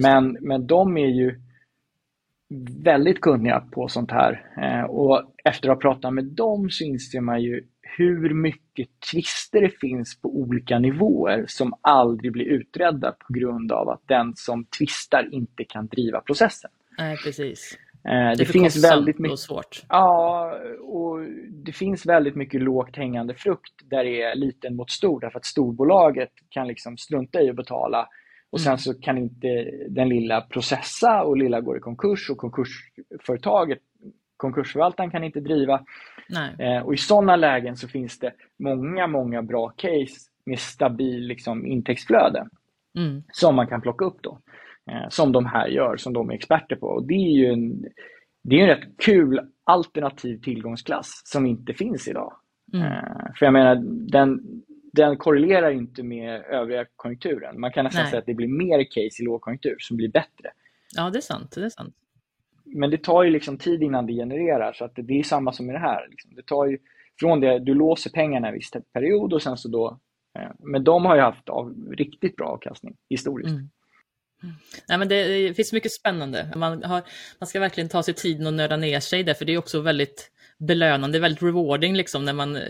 [0.00, 1.40] Men, men de är ju
[2.84, 4.42] väldigt kunniga på sånt här.
[4.88, 7.64] Och efter att ha pratat med dem så inser man ju
[7.96, 13.88] hur mycket tvister det finns på olika nivåer som aldrig blir utredda på grund av
[13.88, 16.70] att den som tvistar inte kan driva processen.
[16.98, 17.78] Nej, precis.
[18.04, 19.82] Eh, det, det finns väldigt mycket, och svårt.
[19.88, 21.20] Ja, och
[21.64, 25.44] det finns väldigt mycket lågt hängande frukt där det är liten mot stor därför att
[25.44, 28.08] storbolaget kan liksom strunta i att betala
[28.50, 28.78] och sen mm.
[28.78, 33.78] så kan inte den lilla processa och lilla går i konkurs och konkursföretaget,
[34.36, 35.84] konkursförvaltaren kan inte driva.
[36.58, 41.66] Eh, och I sådana lägen så finns det många, många bra case med stabil liksom,
[41.66, 42.48] intäktsflöde
[42.98, 43.22] mm.
[43.32, 44.38] som man kan plocka upp då.
[44.90, 46.86] Eh, som de här gör, som de är experter på.
[46.86, 47.84] Och det är ju en,
[48.44, 52.32] det är en rätt kul alternativ tillgångsklass som inte finns idag.
[52.74, 52.86] Mm.
[52.86, 53.74] Eh, för jag menar,
[54.12, 54.40] den,
[54.92, 57.60] den korrelerar inte med övriga konjunkturen.
[57.60, 58.10] Man kan nästan Nej.
[58.10, 60.50] säga att det blir mer case i lågkonjunktur som blir bättre.
[60.96, 61.52] Ja, det är sant.
[61.54, 61.94] Det är sant.
[62.64, 65.66] men det tar ju liksom tid innan det genererar, så att det är samma som
[65.66, 66.08] med det här.
[66.10, 66.34] Liksom.
[66.34, 66.78] Det tar ju
[67.20, 69.98] från det, du låser pengarna en viss period och sen så då,
[70.38, 73.50] eh, men de har ju haft av, riktigt bra avkastning historiskt.
[73.50, 73.68] Mm.
[74.88, 76.52] Nej, men det, det, finns mycket spännande.
[76.56, 77.02] Man, har,
[77.40, 79.80] man ska verkligen ta sig tiden och nörda ner sig där, för det är också
[79.80, 82.62] väldigt belönande, väldigt rewarding liksom när man, eh,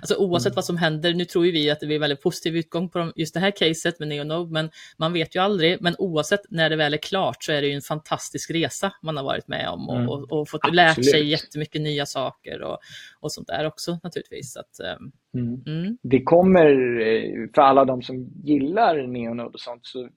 [0.00, 0.54] alltså oavsett mm.
[0.54, 3.34] vad som händer, nu tror ju vi att det blir väldigt positiv utgång på just
[3.34, 6.94] det här caset med Neonode, men man vet ju aldrig, men oavsett när det väl
[6.94, 9.96] är klart så är det ju en fantastisk resa man har varit med om och,
[9.96, 10.08] mm.
[10.08, 10.76] och, och fått Absolut.
[10.76, 12.78] lärt sig jättemycket nya saker och,
[13.20, 14.56] och sånt där också naturligtvis.
[14.56, 15.62] Att, ehm, mm.
[15.66, 15.98] Mm.
[16.02, 20.08] Det kommer, eh, för alla de som gillar Neonode och sånt, så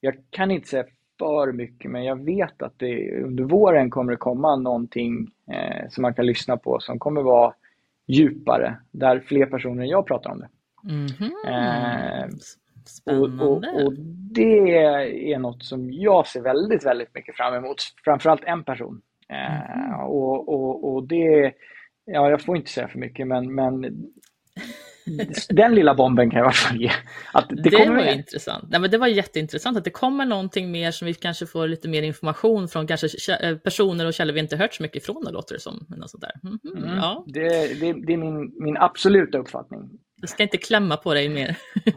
[0.00, 0.84] jag kan inte säga
[1.18, 6.02] för mycket, men jag vet att det, under våren kommer det komma någonting eh, som
[6.02, 7.54] man kan lyssna på som kommer vara
[8.06, 10.48] djupare, där fler personer än jag pratar om det.
[10.90, 11.32] Mm -hmm.
[11.46, 12.28] eh,
[12.86, 13.44] Spännande.
[13.44, 13.92] Och, och, och,
[14.32, 14.76] det
[15.32, 17.76] är något som jag ser väldigt, väldigt mycket fram emot.
[18.04, 19.02] Framförallt en person.
[19.28, 20.02] Eh, mm -hmm.
[20.02, 21.52] och, och, och det,
[22.04, 23.84] ja, jag får inte säga för mycket, men, men
[25.48, 26.90] den lilla bomben kan jag i alla fall ge.
[27.32, 28.64] Att det, det kommer var intressant.
[28.70, 31.88] Nej, men det var jätteintressant att det kommer någonting mer som vi kanske får lite
[31.88, 35.54] mer information från kanske eh, personer och källor vi inte hört så mycket ifrån, låter
[35.54, 35.86] det som.
[35.88, 36.32] Något sånt där.
[36.42, 36.96] Mm -hmm, mm.
[36.96, 37.24] Ja.
[37.26, 37.48] Det,
[37.80, 39.90] det, det, är min, min absoluta uppfattning.
[40.20, 41.56] Jag ska inte klämma på dig mer.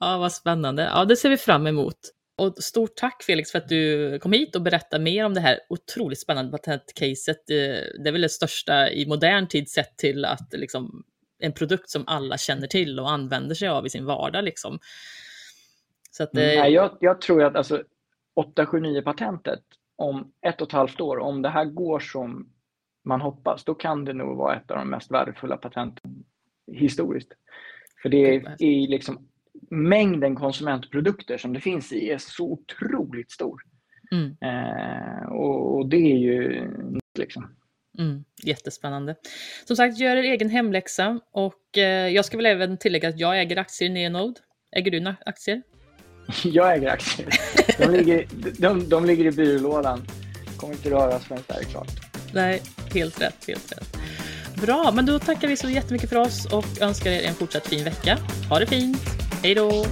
[0.00, 0.82] ja, vad spännande.
[0.82, 1.96] Ja, det ser vi fram emot.
[2.40, 5.58] Och stort tack Felix för att du kom hit och berättade mer om det här
[5.68, 7.46] otroligt spännande patentcaset.
[7.46, 11.04] Det är väl det största i modern tid sett till att liksom,
[11.38, 14.44] en produkt som alla känner till och använder sig av i sin vardag.
[14.44, 14.78] Liksom.
[16.10, 17.82] Så att, mm, nej, jag, jag, tror att alltså,
[18.56, 19.62] 879-patentet
[19.96, 22.52] om ett och ett halvt år, om det här går som
[23.04, 26.24] man hoppas, då kan det nog vara ett av de mest värdefulla patenten
[26.72, 27.32] historiskt.
[28.02, 29.28] För det är, är liksom
[29.70, 33.62] mängden konsumentprodukter som det finns i är så otroligt stor.
[34.12, 34.36] Mm.
[34.40, 36.70] Eh, och, och, det är ju
[37.18, 37.56] liksom.
[37.98, 39.16] Mm, jättespännande.
[39.64, 43.40] Som sagt, gör er egen hemläxa och eh, jag ska väl även tillägga att jag
[43.40, 44.40] äger aktier i Neonode.
[44.76, 45.62] Äger du aktier?
[46.44, 47.28] jag äger aktier.
[47.78, 48.26] De ligger,
[48.58, 50.02] de, de ligger i byrålådan.
[50.56, 51.90] Kommer inte röras förrän det är klart.
[52.34, 52.62] Nej,
[52.94, 53.96] helt rätt, helt rätt.
[54.62, 57.84] Bra, men då tackar vi så jättemycket för oss och önskar er en fortsatt fin
[57.84, 58.18] vecka.
[58.48, 59.19] Ha det fint!
[59.42, 59.86] Hej då!